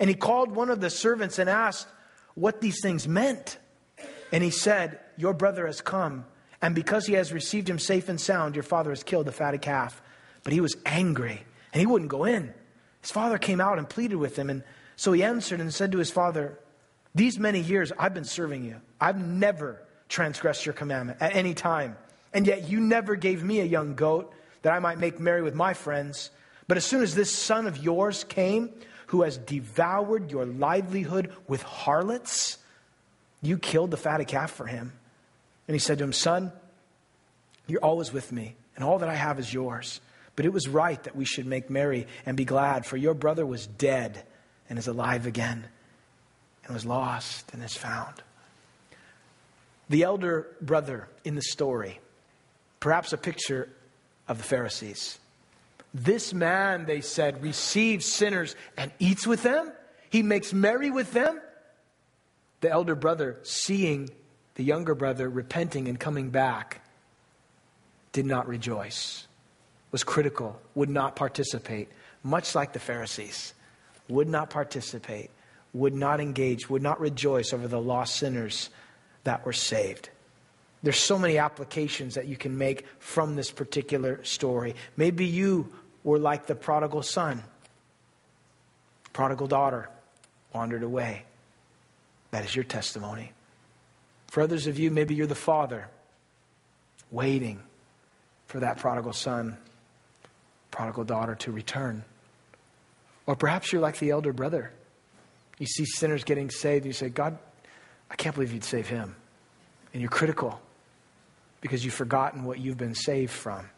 And 0.00 0.08
he 0.08 0.16
called 0.16 0.50
one 0.50 0.70
of 0.70 0.80
the 0.80 0.90
servants 0.90 1.38
and 1.38 1.48
asked, 1.48 1.86
what 2.34 2.60
these 2.60 2.80
things 2.80 3.06
meant. 3.06 3.58
And 4.32 4.42
he 4.42 4.50
said, 4.50 4.98
Your 5.16 5.32
brother 5.32 5.66
has 5.66 5.80
come, 5.80 6.26
And 6.60 6.74
because 6.74 7.06
he 7.06 7.14
has 7.14 7.32
received 7.32 7.68
him 7.68 7.78
safe 7.78 8.08
and 8.08 8.20
sound, 8.20 8.56
your 8.56 8.62
father 8.62 8.90
has 8.90 9.02
killed 9.02 9.26
the 9.26 9.32
fatted 9.32 9.62
calf. 9.62 10.00
But 10.42 10.52
he 10.52 10.60
was 10.60 10.76
angry, 10.84 11.44
and 11.72 11.80
he 11.80 11.86
wouldn't 11.86 12.10
go 12.10 12.24
in. 12.24 12.52
His 13.00 13.10
father 13.10 13.38
came 13.38 13.60
out 13.60 13.78
and 13.78 13.88
pleaded 13.88 14.16
with 14.16 14.36
him. 14.36 14.50
And 14.50 14.62
so 14.96 15.12
he 15.12 15.22
answered 15.22 15.60
and 15.60 15.72
said 15.72 15.92
to 15.92 15.98
his 15.98 16.10
father, 16.10 16.58
These 17.14 17.38
many 17.38 17.60
years 17.60 17.92
I've 17.98 18.14
been 18.14 18.24
serving 18.24 18.64
you. 18.64 18.80
I've 19.00 19.18
never 19.18 19.82
transgressed 20.08 20.64
your 20.64 20.72
commandment 20.72 21.18
at 21.20 21.34
any 21.34 21.54
time. 21.54 21.96
And 22.32 22.46
yet 22.46 22.68
you 22.68 22.80
never 22.80 23.14
gave 23.14 23.44
me 23.44 23.60
a 23.60 23.64
young 23.64 23.94
goat 23.94 24.32
that 24.62 24.72
I 24.72 24.78
might 24.78 24.98
make 24.98 25.20
merry 25.20 25.42
with 25.42 25.54
my 25.54 25.74
friends. 25.74 26.30
But 26.66 26.76
as 26.76 26.84
soon 26.84 27.02
as 27.02 27.14
this 27.14 27.30
son 27.30 27.66
of 27.66 27.78
yours 27.78 28.24
came, 28.24 28.72
who 29.08 29.22
has 29.22 29.38
devoured 29.38 30.30
your 30.30 30.46
livelihood 30.46 31.32
with 31.48 31.62
harlots, 31.62 32.58
you 33.42 33.58
killed 33.58 33.90
the 33.90 33.96
fatted 33.96 34.28
calf 34.28 34.50
for 34.50 34.66
him. 34.66 34.92
And 35.68 35.74
he 35.74 35.78
said 35.78 35.98
to 35.98 36.04
him, 36.04 36.12
Son, 36.12 36.52
you're 37.66 37.84
always 37.84 38.12
with 38.12 38.32
me, 38.32 38.54
and 38.76 38.84
all 38.84 38.98
that 38.98 39.08
I 39.08 39.14
have 39.14 39.38
is 39.38 39.52
yours. 39.52 40.00
But 40.36 40.46
it 40.46 40.52
was 40.52 40.68
right 40.68 41.02
that 41.04 41.16
we 41.16 41.24
should 41.24 41.46
make 41.46 41.70
merry 41.70 42.06
and 42.26 42.36
be 42.36 42.44
glad, 42.44 42.84
for 42.84 42.96
your 42.96 43.14
brother 43.14 43.46
was 43.46 43.66
dead 43.66 44.24
and 44.68 44.78
is 44.78 44.88
alive 44.88 45.26
again, 45.26 45.64
and 46.64 46.74
was 46.74 46.84
lost 46.84 47.52
and 47.52 47.62
is 47.62 47.76
found. 47.76 48.22
The 49.88 50.02
elder 50.02 50.48
brother 50.60 51.08
in 51.24 51.34
the 51.34 51.42
story, 51.42 52.00
perhaps 52.80 53.12
a 53.12 53.18
picture 53.18 53.68
of 54.26 54.38
the 54.38 54.44
Pharisees. 54.44 55.18
This 55.94 56.34
man, 56.34 56.86
they 56.86 57.00
said, 57.00 57.40
receives 57.40 58.04
sinners 58.04 58.56
and 58.76 58.90
eats 58.98 59.28
with 59.28 59.44
them. 59.44 59.72
He 60.10 60.24
makes 60.24 60.52
merry 60.52 60.90
with 60.90 61.12
them. 61.12 61.40
The 62.60 62.70
elder 62.70 62.96
brother, 62.96 63.38
seeing 63.44 64.10
the 64.56 64.64
younger 64.64 64.96
brother 64.96 65.28
repenting 65.28 65.86
and 65.86 65.98
coming 65.98 66.30
back, 66.30 66.80
did 68.12 68.26
not 68.26 68.48
rejoice, 68.48 69.26
was 69.92 70.02
critical, 70.02 70.60
would 70.74 70.90
not 70.90 71.14
participate, 71.14 71.88
much 72.22 72.54
like 72.54 72.72
the 72.72 72.78
Pharisees, 72.80 73.54
would 74.08 74.28
not 74.28 74.50
participate, 74.50 75.30
would 75.72 75.94
not 75.94 76.20
engage, 76.20 76.68
would 76.70 76.82
not 76.82 77.00
rejoice 77.00 77.52
over 77.52 77.68
the 77.68 77.80
lost 77.80 78.16
sinners 78.16 78.70
that 79.24 79.44
were 79.44 79.52
saved. 79.52 80.08
There's 80.82 80.98
so 80.98 81.18
many 81.18 81.38
applications 81.38 82.14
that 82.14 82.26
you 82.26 82.36
can 82.36 82.58
make 82.58 82.86
from 82.98 83.36
this 83.36 83.50
particular 83.50 84.22
story. 84.22 84.74
Maybe 84.96 85.24
you 85.24 85.72
were 86.04 86.18
like 86.18 86.46
the 86.46 86.54
prodigal 86.54 87.02
son, 87.02 87.42
prodigal 89.12 89.46
daughter 89.46 89.88
wandered 90.52 90.82
away. 90.82 91.24
That 92.30 92.44
is 92.44 92.54
your 92.54 92.64
testimony. 92.64 93.32
For 94.28 94.42
others 94.42 94.66
of 94.66 94.78
you, 94.78 94.90
maybe 94.90 95.14
you're 95.14 95.26
the 95.26 95.34
father 95.34 95.88
waiting 97.10 97.60
for 98.46 98.60
that 98.60 98.78
prodigal 98.78 99.12
son, 99.12 99.56
prodigal 100.70 101.04
daughter 101.04 101.34
to 101.36 101.52
return. 101.52 102.04
Or 103.26 103.36
perhaps 103.36 103.72
you're 103.72 103.80
like 103.80 103.98
the 103.98 104.10
elder 104.10 104.32
brother. 104.32 104.72
You 105.58 105.66
see 105.66 105.84
sinners 105.84 106.24
getting 106.24 106.50
saved, 106.50 106.84
and 106.84 106.86
you 106.86 106.92
say, 106.92 107.08
God, 107.08 107.38
I 108.10 108.16
can't 108.16 108.34
believe 108.34 108.52
you'd 108.52 108.64
save 108.64 108.88
him. 108.88 109.14
And 109.92 110.02
you're 110.02 110.10
critical 110.10 110.60
because 111.60 111.84
you've 111.84 111.94
forgotten 111.94 112.44
what 112.44 112.58
you've 112.58 112.76
been 112.76 112.94
saved 112.94 113.32
from. 113.32 113.70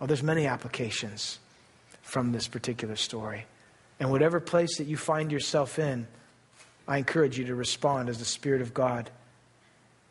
Oh, 0.00 0.06
there's 0.06 0.22
many 0.22 0.46
applications 0.46 1.40
from 2.04 2.30
this 2.30 2.46
particular 2.46 2.94
story. 2.94 3.46
And 3.98 4.10
whatever 4.10 4.38
place 4.38 4.78
that 4.78 4.86
you 4.86 4.96
find 4.96 5.32
yourself 5.32 5.78
in, 5.78 6.06
I 6.86 6.98
encourage 6.98 7.38
you 7.38 7.46
to 7.46 7.54
respond 7.54 8.08
as 8.08 8.18
the 8.18 8.24
Spirit 8.24 8.60
of 8.60 8.74
God 8.74 9.10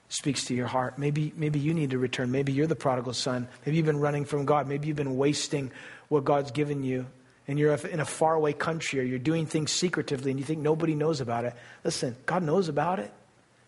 speaks 0.10 0.45
to 0.45 0.56
your 0.56 0.67
heart. 0.67 0.97
Maybe, 0.97 1.32
maybe 1.36 1.60
you 1.60 1.73
need 1.73 1.91
to 1.91 1.97
return. 1.97 2.32
Maybe 2.32 2.51
you're 2.51 2.67
the 2.67 2.75
prodigal 2.75 3.13
son. 3.13 3.47
Maybe 3.65 3.77
you've 3.77 3.86
been 3.86 3.99
running 3.99 4.25
from 4.25 4.45
God. 4.45 4.67
Maybe 4.67 4.88
you've 4.88 4.97
been 4.97 5.17
wasting 5.17 5.71
what 6.10 6.25
God's 6.25 6.51
given 6.51 6.84
you. 6.84 7.06
And 7.47 7.60
you're 7.60 7.73
in 7.73 7.99
a 7.99 8.06
faraway 8.06 8.53
country 8.53 8.99
or 8.99 9.03
you're 9.03 9.19
doing 9.19 9.45
things 9.45 9.71
secretively 9.71 10.32
and 10.32 10.39
you 10.39 10.45
think 10.45 10.62
nobody 10.62 10.95
knows 10.95 11.21
about 11.21 11.45
it. 11.45 11.53
Listen, 11.84 12.15
God 12.25 12.43
knows 12.43 12.69
about 12.69 12.99
it. 12.99 13.12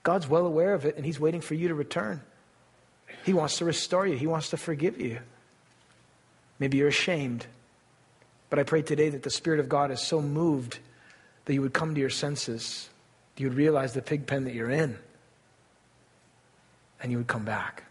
God's 0.04 0.28
well 0.28 0.46
aware 0.46 0.74
of 0.74 0.86
it 0.86 0.96
and 0.96 1.06
He's 1.06 1.20
waiting 1.20 1.42
for 1.42 1.56
you 1.56 1.68
to 1.68 1.76
return. 1.76 2.22
He 3.26 3.34
wants 3.34 3.58
to 3.58 3.66
restore 3.66 4.08
you, 4.08 4.16
He 4.18 4.28
wants 4.28 4.52
to 4.52 4.58
forgive 4.58 5.00
you. 5.02 5.20
Maybe 6.58 6.78
you're 6.78 6.88
ashamed. 6.88 7.46
But 8.50 8.60
I 8.60 8.64
pray 8.64 8.82
today 8.82 9.10
that 9.10 9.24
the 9.24 9.30
Spirit 9.30 9.60
of 9.60 9.70
God 9.70 9.92
is 9.92 10.02
so 10.02 10.22
moved 10.22 10.80
that 11.46 11.54
you 11.54 11.62
would 11.62 11.74
come 11.74 11.94
to 11.96 12.02
your 12.02 12.10
senses. 12.10 12.90
You 13.38 13.50
would 13.50 13.58
realize 13.58 13.94
the 13.94 14.02
pig 14.02 14.28
pen 14.28 14.46
that 14.46 14.54
you're 14.54 14.72
in. 14.72 14.98
And 17.02 17.12
you 17.12 17.18
would 17.18 17.28
come 17.28 17.46
back. 17.46 17.84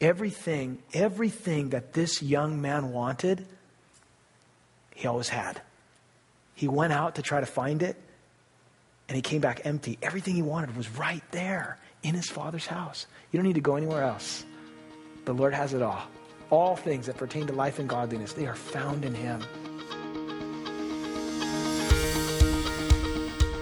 Everything, 0.00 0.78
everything 0.94 1.70
that 1.70 1.92
this 1.92 2.22
young 2.22 2.60
man 2.60 2.92
wanted, 2.92 3.46
he 4.94 5.08
always 5.08 5.28
had. 5.28 5.60
He 6.54 6.68
went 6.68 6.92
out 6.92 7.16
to 7.16 7.22
try 7.22 7.40
to 7.40 7.46
find 7.46 7.82
it, 7.82 7.96
and 9.08 9.16
he 9.16 9.22
came 9.22 9.40
back 9.40 9.62
empty. 9.64 9.98
Everything 10.02 10.34
he 10.34 10.42
wanted 10.42 10.76
was 10.76 10.88
right 10.90 11.22
there 11.30 11.78
in 12.02 12.14
his 12.14 12.28
father's 12.28 12.66
house. 12.66 13.06
You 13.30 13.38
don't 13.38 13.46
need 13.46 13.54
to 13.54 13.60
go 13.60 13.76
anywhere 13.76 14.02
else. 14.02 14.44
The 15.24 15.34
Lord 15.34 15.54
has 15.54 15.74
it 15.74 15.82
all. 15.82 16.02
All 16.50 16.76
things 16.76 17.06
that 17.06 17.16
pertain 17.16 17.46
to 17.48 17.52
life 17.52 17.78
and 17.78 17.88
godliness, 17.88 18.32
they 18.32 18.46
are 18.46 18.54
found 18.54 19.04
in 19.04 19.14
him. 19.14 19.42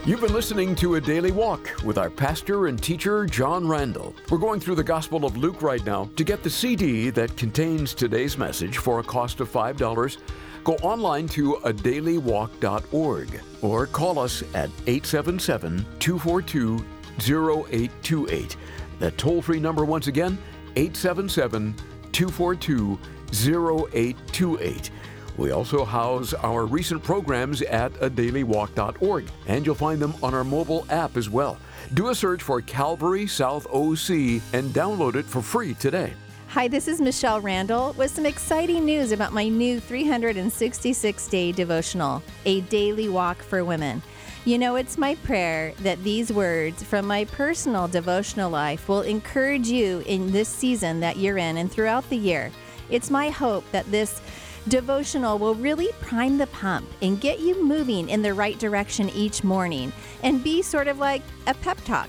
You've 0.06 0.20
been 0.20 0.32
listening 0.32 0.76
to 0.76 0.94
a 0.94 1.00
daily 1.00 1.32
walk 1.32 1.68
with 1.82 1.98
our 1.98 2.10
pastor 2.10 2.68
and 2.68 2.80
teacher, 2.80 3.26
John 3.26 3.66
Randall. 3.66 4.14
We're 4.30 4.38
going 4.38 4.60
through 4.60 4.76
the 4.76 4.84
Gospel 4.84 5.24
of 5.24 5.36
Luke 5.36 5.62
right 5.62 5.84
now. 5.84 6.08
To 6.14 6.22
get 6.22 6.44
the 6.44 6.48
CD 6.48 7.10
that 7.10 7.36
contains 7.36 7.92
today's 7.92 8.38
message 8.38 8.78
for 8.78 9.00
a 9.00 9.02
cost 9.02 9.40
of 9.40 9.50
$5, 9.50 10.18
go 10.62 10.74
online 10.74 11.26
to 11.30 11.54
adailywalk.org 11.64 13.40
or 13.62 13.86
call 13.88 14.20
us 14.20 14.42
at 14.54 14.70
877 14.86 15.84
242 15.98 16.84
0828. 17.18 18.56
That 19.00 19.18
toll 19.18 19.42
free 19.42 19.58
number, 19.58 19.84
once 19.84 20.06
again, 20.06 20.38
877 20.76 21.74
242 22.12 22.96
0828. 23.32 24.90
We 25.36 25.50
also 25.50 25.84
house 25.84 26.32
our 26.34 26.64
recent 26.64 27.02
programs 27.02 27.60
at 27.62 27.92
adailywalk.org, 27.94 29.30
and 29.46 29.66
you'll 29.66 29.74
find 29.74 30.00
them 30.00 30.14
on 30.22 30.34
our 30.34 30.44
mobile 30.44 30.86
app 30.88 31.16
as 31.16 31.28
well. 31.28 31.58
Do 31.94 32.08
a 32.08 32.14
search 32.14 32.42
for 32.42 32.60
Calvary 32.62 33.26
South 33.26 33.66
OC 33.66 34.10
and 34.54 34.70
download 34.72 35.14
it 35.14 35.26
for 35.26 35.42
free 35.42 35.74
today. 35.74 36.14
Hi, 36.48 36.68
this 36.68 36.88
is 36.88 37.02
Michelle 37.02 37.40
Randall 37.40 37.92
with 37.98 38.10
some 38.10 38.24
exciting 38.24 38.86
news 38.86 39.12
about 39.12 39.34
my 39.34 39.46
new 39.46 39.78
366 39.78 41.28
day 41.28 41.52
devotional, 41.52 42.22
A 42.46 42.62
Daily 42.62 43.10
Walk 43.10 43.42
for 43.42 43.62
Women. 43.62 44.00
You 44.46 44.56
know, 44.58 44.76
it's 44.76 44.96
my 44.96 45.16
prayer 45.16 45.74
that 45.80 46.02
these 46.02 46.32
words 46.32 46.82
from 46.82 47.06
my 47.06 47.24
personal 47.26 47.88
devotional 47.88 48.48
life 48.48 48.88
will 48.88 49.02
encourage 49.02 49.68
you 49.68 50.02
in 50.06 50.30
this 50.30 50.48
season 50.48 51.00
that 51.00 51.16
you're 51.18 51.36
in 51.36 51.58
and 51.58 51.70
throughout 51.70 52.08
the 52.08 52.16
year. 52.16 52.50
It's 52.88 53.10
my 53.10 53.28
hope 53.28 53.70
that 53.72 53.90
this 53.90 54.22
devotional 54.68 55.38
will 55.38 55.54
really 55.54 55.88
prime 56.00 56.38
the 56.38 56.46
pump 56.48 56.88
and 57.02 57.20
get 57.20 57.40
you 57.40 57.62
moving 57.64 58.08
in 58.08 58.22
the 58.22 58.34
right 58.34 58.58
direction 58.58 59.08
each 59.10 59.44
morning 59.44 59.92
and 60.22 60.42
be 60.42 60.62
sort 60.62 60.88
of 60.88 60.98
like 60.98 61.22
a 61.46 61.54
pep 61.54 61.78
talk 61.84 62.08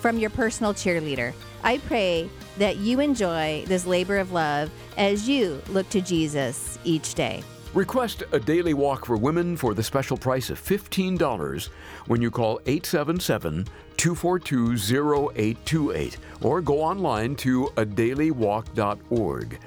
from 0.00 0.18
your 0.18 0.30
personal 0.30 0.74
cheerleader. 0.74 1.32
I 1.62 1.78
pray 1.78 2.28
that 2.58 2.76
you 2.76 3.00
enjoy 3.00 3.64
this 3.66 3.86
labor 3.86 4.18
of 4.18 4.32
love 4.32 4.70
as 4.96 5.28
you 5.28 5.62
look 5.68 5.88
to 5.90 6.00
Jesus 6.00 6.78
each 6.84 7.14
day. 7.14 7.42
Request 7.72 8.22
a 8.30 8.38
daily 8.38 8.74
walk 8.74 9.06
for 9.06 9.16
women 9.16 9.56
for 9.56 9.74
the 9.74 9.82
special 9.82 10.16
price 10.16 10.48
of 10.50 10.62
$15 10.62 11.68
when 12.06 12.22
you 12.22 12.30
call 12.30 12.60
877 12.66 13.66
242 13.96 14.74
0828 14.74 16.18
or 16.42 16.60
go 16.60 16.80
online 16.80 17.34
to 17.36 17.66
a 17.76 17.84
adailywalk.org. 17.84 19.58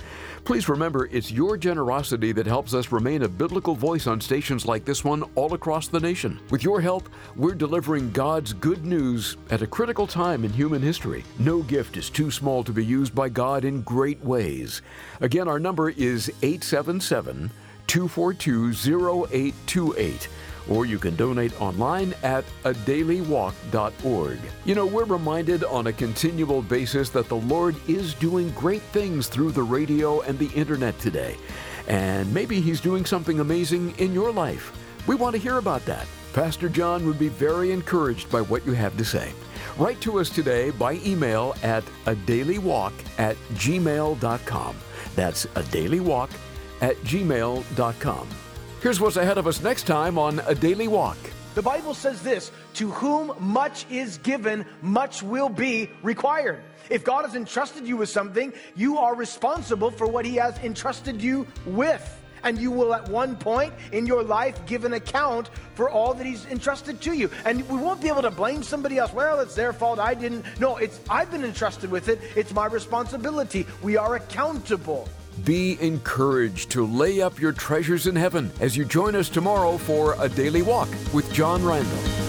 Please 0.47 0.69
remember, 0.69 1.09
it's 1.11 1.29
your 1.29 1.57
generosity 1.57 2.31
that 2.31 2.47
helps 2.47 2.73
us 2.73 2.93
remain 2.93 3.23
a 3.23 3.27
biblical 3.27 3.75
voice 3.75 4.07
on 4.07 4.21
stations 4.21 4.65
like 4.65 4.85
this 4.85 5.03
one 5.03 5.23
all 5.35 5.53
across 5.53 5.89
the 5.89 5.99
nation. 5.99 6.39
With 6.49 6.63
your 6.63 6.79
help, 6.79 7.09
we're 7.35 7.53
delivering 7.53 8.11
God's 8.11 8.53
good 8.53 8.85
news 8.85 9.35
at 9.49 9.61
a 9.61 9.67
critical 9.67 10.07
time 10.07 10.45
in 10.45 10.53
human 10.53 10.81
history. 10.81 11.25
No 11.37 11.63
gift 11.63 11.97
is 11.97 12.09
too 12.09 12.31
small 12.31 12.63
to 12.63 12.71
be 12.71 12.85
used 12.85 13.13
by 13.13 13.27
God 13.27 13.65
in 13.65 13.81
great 13.81 14.23
ways. 14.23 14.81
Again, 15.19 15.49
our 15.49 15.59
number 15.59 15.89
is 15.89 16.31
877 16.41 17.51
242 17.87 18.71
0828 18.71 20.29
or 20.69 20.85
you 20.85 20.99
can 20.99 21.15
donate 21.15 21.59
online 21.61 22.13
at 22.23 22.45
adailywalk.org. 22.63 24.39
You 24.65 24.75
know, 24.75 24.85
we're 24.85 25.05
reminded 25.05 25.63
on 25.63 25.87
a 25.87 25.93
continual 25.93 26.61
basis 26.61 27.09
that 27.11 27.29
the 27.29 27.37
Lord 27.37 27.75
is 27.87 28.13
doing 28.13 28.49
great 28.51 28.81
things 28.81 29.27
through 29.27 29.51
the 29.51 29.63
radio 29.63 30.21
and 30.21 30.37
the 30.37 30.49
internet 30.49 30.97
today. 30.99 31.35
And 31.87 32.31
maybe 32.33 32.59
He's 32.59 32.81
doing 32.81 33.05
something 33.05 33.39
amazing 33.39 33.93
in 33.97 34.13
your 34.13 34.31
life. 34.31 34.73
We 35.07 35.15
want 35.15 35.35
to 35.35 35.41
hear 35.41 35.57
about 35.57 35.85
that. 35.85 36.05
Pastor 36.33 36.69
John 36.69 37.05
would 37.07 37.17
be 37.17 37.29
very 37.29 37.71
encouraged 37.71 38.29
by 38.29 38.41
what 38.41 38.65
you 38.65 38.73
have 38.73 38.95
to 38.97 39.05
say. 39.05 39.31
Write 39.77 39.99
to 40.01 40.19
us 40.19 40.29
today 40.29 40.69
by 40.71 40.93
email 41.05 41.55
at 41.63 41.83
a 42.05 42.15
daily 42.15 42.57
walk 42.57 42.93
at 43.17 43.37
gmail.com. 43.53 44.75
That's 45.15 45.47
a 45.55 45.63
daily 45.63 45.99
walk 45.99 46.29
at 46.81 46.95
gmail.com. 46.97 48.27
Here's 48.79 48.99
what's 48.99 49.17
ahead 49.17 49.39
of 49.39 49.47
us 49.47 49.59
next 49.63 49.87
time 49.87 50.19
on 50.19 50.39
A 50.45 50.53
Daily 50.53 50.87
Walk. 50.87 51.17
The 51.55 51.63
Bible 51.63 51.95
says 51.95 52.21
this 52.21 52.51
To 52.75 52.91
whom 52.91 53.33
much 53.39 53.87
is 53.89 54.19
given, 54.19 54.67
much 54.83 55.23
will 55.23 55.49
be 55.49 55.89
required. 56.03 56.61
If 56.91 57.03
God 57.03 57.25
has 57.25 57.33
entrusted 57.33 57.87
you 57.87 57.97
with 57.97 58.09
something, 58.09 58.53
you 58.75 58.99
are 58.99 59.15
responsible 59.15 59.89
for 59.89 60.05
what 60.05 60.25
He 60.25 60.35
has 60.35 60.55
entrusted 60.59 61.19
you 61.19 61.47
with. 61.65 62.21
And 62.43 62.59
you 62.59 62.69
will, 62.69 62.93
at 62.93 63.09
one 63.09 63.35
point 63.35 63.73
in 63.93 64.05
your 64.05 64.21
life, 64.21 64.63
give 64.67 64.85
an 64.85 64.93
account 64.93 65.49
for 65.73 65.89
all 65.89 66.13
that 66.13 66.27
He's 66.27 66.45
entrusted 66.45 67.01
to 67.01 67.13
you. 67.13 67.31
And 67.45 67.67
we 67.67 67.77
won't 67.77 67.99
be 67.99 68.09
able 68.09 68.21
to 68.21 68.31
blame 68.31 68.61
somebody 68.61 68.99
else. 68.99 69.11
Well, 69.11 69.39
it's 69.39 69.55
their 69.55 69.73
fault. 69.73 69.97
I 69.97 70.13
didn't. 70.13 70.45
No, 70.59 70.77
it's 70.77 70.99
I've 71.09 71.31
been 71.31 71.43
entrusted 71.43 71.89
with 71.89 72.09
it. 72.09 72.21
It's 72.35 72.53
my 72.53 72.67
responsibility. 72.67 73.65
We 73.81 73.97
are 73.97 74.17
accountable. 74.17 75.09
Be 75.45 75.77
encouraged 75.79 76.71
to 76.71 76.85
lay 76.85 77.21
up 77.21 77.39
your 77.39 77.51
treasures 77.51 78.07
in 78.07 78.15
heaven 78.15 78.51
as 78.59 78.75
you 78.75 78.85
join 78.85 79.15
us 79.15 79.29
tomorrow 79.29 79.77
for 79.77 80.15
a 80.19 80.27
daily 80.27 80.61
walk 80.61 80.89
with 81.13 81.31
John 81.31 81.63
Randall. 81.63 82.27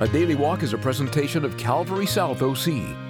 A 0.00 0.06
Daily 0.06 0.36
Walk 0.36 0.62
is 0.62 0.74
a 0.74 0.78
presentation 0.78 1.44
of 1.44 1.56
Calvary 1.56 2.06
South 2.06 2.40
OC. 2.40 3.07